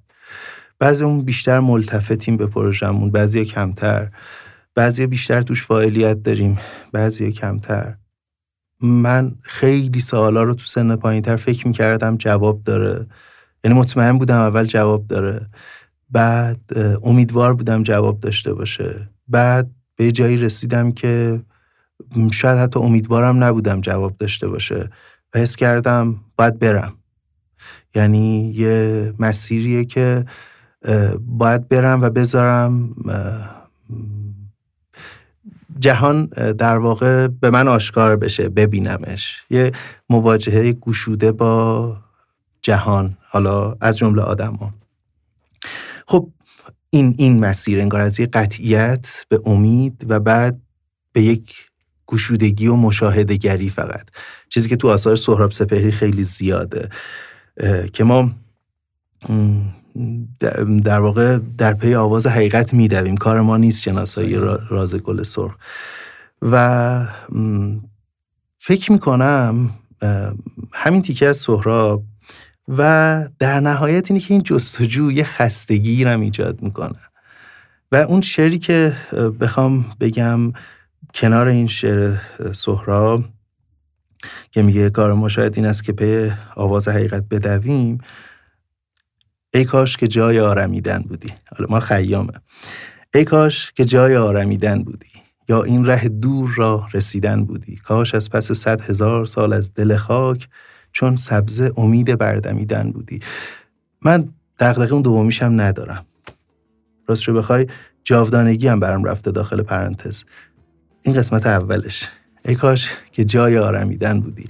[0.79, 4.11] بعضی اون بیشتر ملتفتیم به پروژمون بعضی کمتر.
[4.75, 6.59] بعضی بیشتر توش فعالیت داریم
[6.93, 7.95] بعضی کمتر.
[8.85, 13.07] من خیلی سوالا رو تو سن پایین تر فکر می‌کردم جواب داره.
[13.65, 15.47] یعنی مطمئن بودم اول جواب داره.
[16.11, 16.61] بعد
[17.03, 19.09] امیدوار بودم جواب داشته باشه.
[19.29, 21.41] بعد به جایی رسیدم که
[22.33, 24.91] شاید حتی امیدوارم نبودم جواب داشته باشه.
[25.35, 26.95] و حس کردم باید برم.
[27.95, 30.25] یعنی یه مسیریه که
[31.21, 32.95] باید برم و بذارم
[35.79, 36.27] جهان
[36.59, 39.43] در واقع به من آشکار بشه ببینمش.
[39.51, 39.73] یه
[40.11, 41.97] مواجهه گشوده با
[42.63, 44.75] جهان حالا از جمله آدما
[46.07, 46.31] خب
[46.91, 50.61] این این مسیر انگار از یه قطعیت به امید و بعد
[51.13, 51.55] به یک
[52.07, 54.07] گشودگی و مشاهده گری فقط.
[54.49, 56.89] چیزی که تو آثار سهراب سپهری خیلی زیاده
[57.93, 58.31] که ما
[60.85, 63.17] در واقع در پی آواز حقیقت میدویم.
[63.17, 64.37] کار ما نیست شناسایی
[64.69, 65.57] راز گل سرخ.
[66.43, 67.07] و
[68.59, 69.71] فکر می‌کنم
[70.73, 72.03] همین تیکه از سهراب
[72.69, 76.99] و در نهایت اینه که این جستجو یه خستگی رو ایجاد می‌کنه.
[77.93, 78.97] و اون شعری که
[79.41, 80.53] بخوام بگم
[81.15, 82.17] کنار این شعر
[82.53, 83.25] سهراب
[84.51, 87.99] که میگه کار ما شاید این است که پی آواز حقیقت بدویم
[89.55, 91.33] ای کاش که جای آرمیدن بودی.
[91.57, 92.33] حالا ما خیامه.
[93.15, 95.07] ای کاش که جای آرمیدن بودی.
[95.49, 97.77] یا این ره دور را رسیدن بودی.
[97.77, 100.49] کاش از پس صد هزار سال از دل خاک
[100.93, 103.21] چون سبزه امید بردمیدن بودی.
[104.03, 106.07] من دقدقه اون دومیشم ندارم.
[107.09, 107.67] راست رو بخوای
[108.05, 110.25] جاودانگی هم برام رفته داخل پرانتز.
[111.03, 112.09] این قسمت اولش.
[112.45, 114.49] ای کاش که جای آرمیدن بودی.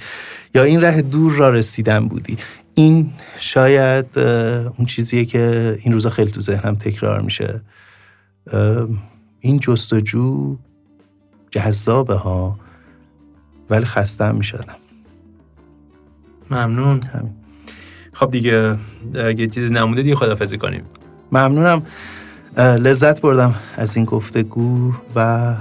[0.54, 2.36] یا این ره دور را رسیدن بودی.
[2.74, 4.18] این شاید
[4.78, 7.60] اون چیزیه که این روزا خیلی تو ذهنم تکرار میشه.
[9.40, 10.56] این جستجو
[11.50, 12.58] جذابه ها
[13.70, 14.76] ولی خسته هم می‌شدم.
[16.50, 17.02] ممنون.
[17.02, 17.32] همین.
[18.12, 18.76] خب دیگه
[19.14, 20.82] اگه چیزی نمونده دیگه خدافزی کنیم.
[21.32, 21.82] ممنونم.
[22.56, 25.54] لذت بردم از این گفتگو و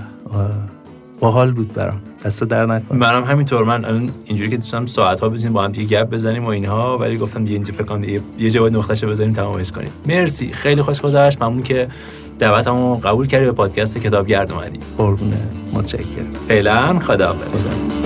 [1.23, 2.01] باحال بود برام.
[2.25, 3.63] دست در نکن منم همینطور.
[3.63, 6.97] من الان اینجوری که دوستم ساعت ها بزنیم با هم دیگه گپ بزنیم و اینها
[6.97, 8.03] ولی گفتم دیگه اینجا فکر کنم
[8.37, 9.91] یه جواب نقطهشو بزنیم تمامش کنیم.
[10.05, 10.51] مرسی.
[10.51, 11.41] خیلی خوش گذشت.
[11.41, 11.87] ممنون که
[12.39, 14.79] دعوتمو قبول کردی به پادکست کتابگرد اومدی.
[14.97, 15.37] قربونه
[15.73, 16.33] متشکرم.
[16.47, 17.69] فعلا خداحافظ.
[17.69, 18.02] خدا.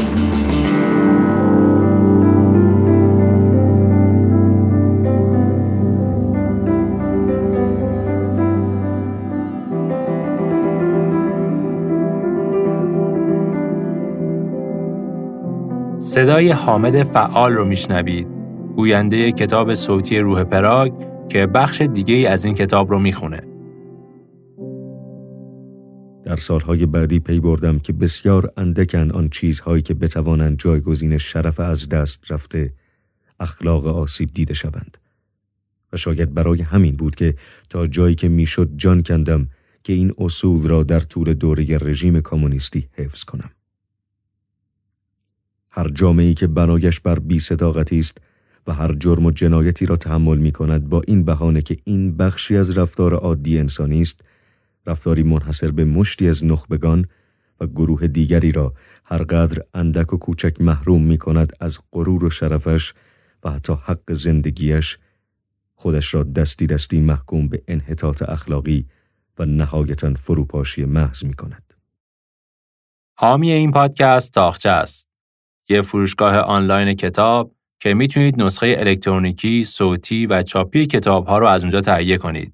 [16.18, 18.28] صدای حامد فعال رو میشنوید.
[18.76, 20.94] گوینده کتاب صوتی روح پراگ
[21.30, 23.42] که بخش دیگه از این کتاب رو می‌خونه.
[26.26, 31.90] در سالهای بعدی پی بردم که بسیار اندکن آن چیزهایی که بتوانند جایگزین شرف از
[31.90, 32.74] دست رفته
[33.40, 34.98] اخلاق آسیب دیده شوند.
[35.94, 37.36] و شاید برای همین بود که
[37.70, 39.48] تا جایی که می‌شد جان کندم
[39.84, 43.50] که این اصول را در طول دوره رژیم کمونیستی حفظ کنم.
[45.78, 48.18] هر جامعه‌ای که بنایش بر بی است
[48.68, 52.58] و هر جرم و جنایتی را تحمل می کند با این بهانه که این بخشی
[52.58, 54.22] از رفتار عادی انسانی است
[54.86, 57.06] رفتاری منحصر به مشتی از نخبگان
[57.60, 58.74] و گروه دیگری را
[59.06, 62.94] هرقدر اندک و کوچک محروم می کند از غرور و شرفش
[63.44, 64.98] و حتی حق زندگیش
[65.76, 68.86] خودش را دستی دستی محکوم به انحطاط اخلاقی
[69.40, 71.74] و نهایتا فروپاشی محض می کند.
[73.14, 75.07] حامی این پادکست تاخچه است.
[75.70, 81.64] یه فروشگاه آنلاین کتاب که می‌تونید نسخه الکترونیکی، صوتی و چاپی کتاب ها رو از
[81.64, 82.54] اونجا تهیه کنید.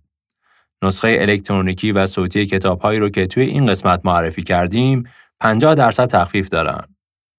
[0.82, 5.04] نسخه الکترونیکی و صوتی کتاب هایی رو که توی این قسمت معرفی کردیم
[5.40, 6.84] 50 درصد تخفیف دارن.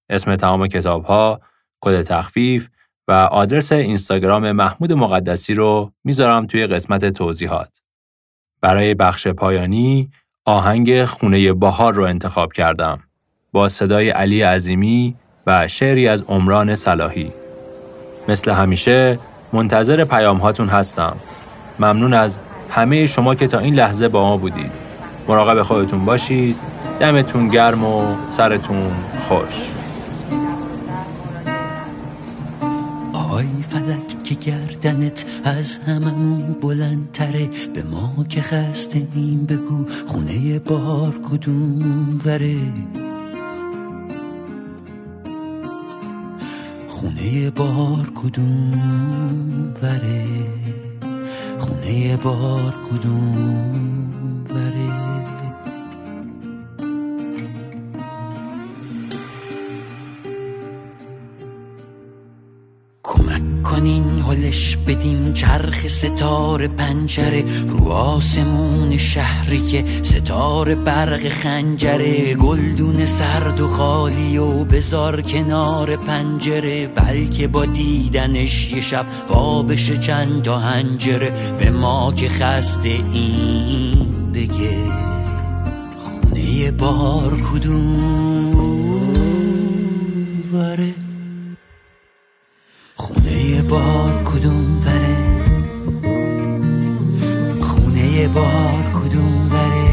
[0.09, 1.41] اسم تمام کتاب ها،
[1.81, 2.67] کد تخفیف
[3.07, 7.81] و آدرس اینستاگرام محمود مقدسی رو می‌ذارم توی قسمت توضیحات.
[8.61, 10.09] برای بخش پایانی
[10.45, 13.03] آهنگ خونه بهار رو انتخاب کردم
[13.51, 15.15] با صدای علی عظیمی
[15.47, 17.31] و شعری از عمران صلاحی.
[18.27, 19.19] مثل همیشه
[19.53, 21.17] منتظر پیام هاتون هستم.
[21.79, 22.39] ممنون از
[22.69, 24.71] همه شما که تا این لحظه با ما بودید.
[25.27, 26.55] مراقب خودتون باشید.
[26.99, 29.69] دمتون گرم و سرتون خوش.
[33.13, 41.13] آی فلک که گردنت از هممون بلندتره به ما که خسته این بگو خونه بار
[41.31, 42.55] کدوم وره
[47.25, 50.25] خونه بار کدوم وره
[51.59, 54.91] خونه بار کدوم وره
[63.03, 73.05] کمک کنین هلش بدیم چرخ ستاره پنجره رو آسمون شهری که ستاره برق خنجره گلدون
[73.05, 80.59] سرد و خالی و بزار کنار پنجره بلکه با دیدنش یه شب وابش چند تا
[80.59, 84.77] هنجره به ما که خسته این بگه.
[85.97, 88.55] خونه بار کدوم؟
[90.53, 91.04] وره.
[93.69, 95.17] بار کدوم وره؟
[97.61, 99.91] خونه بار کدوم وره؟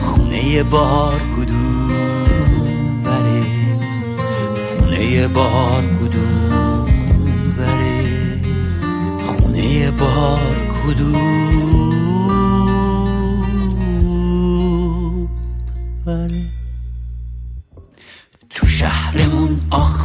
[0.00, 1.90] خونه بار کدوم
[3.04, 3.42] وره؟
[4.68, 6.86] خونه بار کدوم
[7.58, 8.40] وره؟
[9.24, 11.61] خونه بار کدوم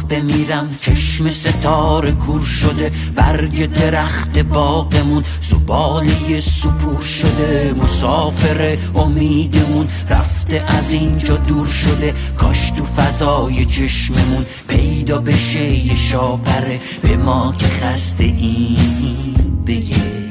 [0.08, 10.90] بمیرم چشم ستاره کور شده برگ درخت باغمون زباله سپور شده مسافر امیدمون رفته از
[10.90, 18.24] اینجا دور شده کاش تو فضای چشممون پیدا بشه یه شاپره به ما که خسته
[18.24, 19.34] این
[19.66, 20.28] بگه.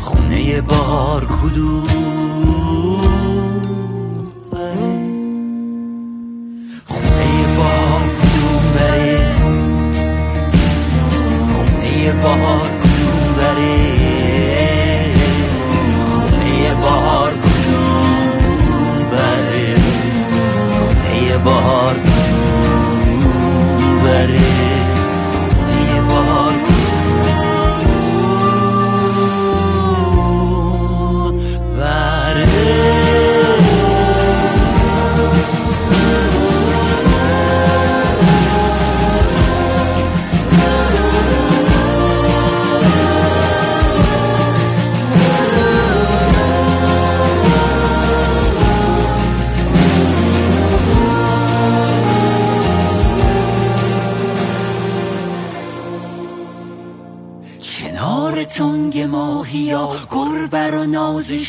[0.00, 2.15] خونه بار کدوم؟
[12.22, 13.76] بهار کدوم بره
[16.08, 18.10] خونه بهار کدوم
[19.10, 19.74] بره
[21.02, 23.30] خونه بهار کدوم
[24.04, 24.55] بره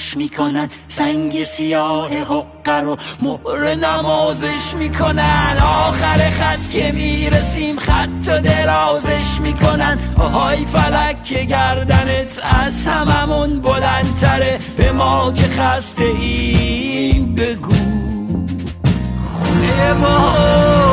[0.08, 0.70] نازش می‌کنن.
[0.88, 5.58] سنگ سیاه حقه رو مهر نمازش می‌کنن.
[5.62, 10.00] آخر خط که می‌رسیم خط و درازش می‌کنن.
[10.20, 14.60] آهای فلک که گردنت از هممون بلندتره.
[14.78, 17.74] به ما که خسته این بگو.
[19.24, 20.87] خونه ما.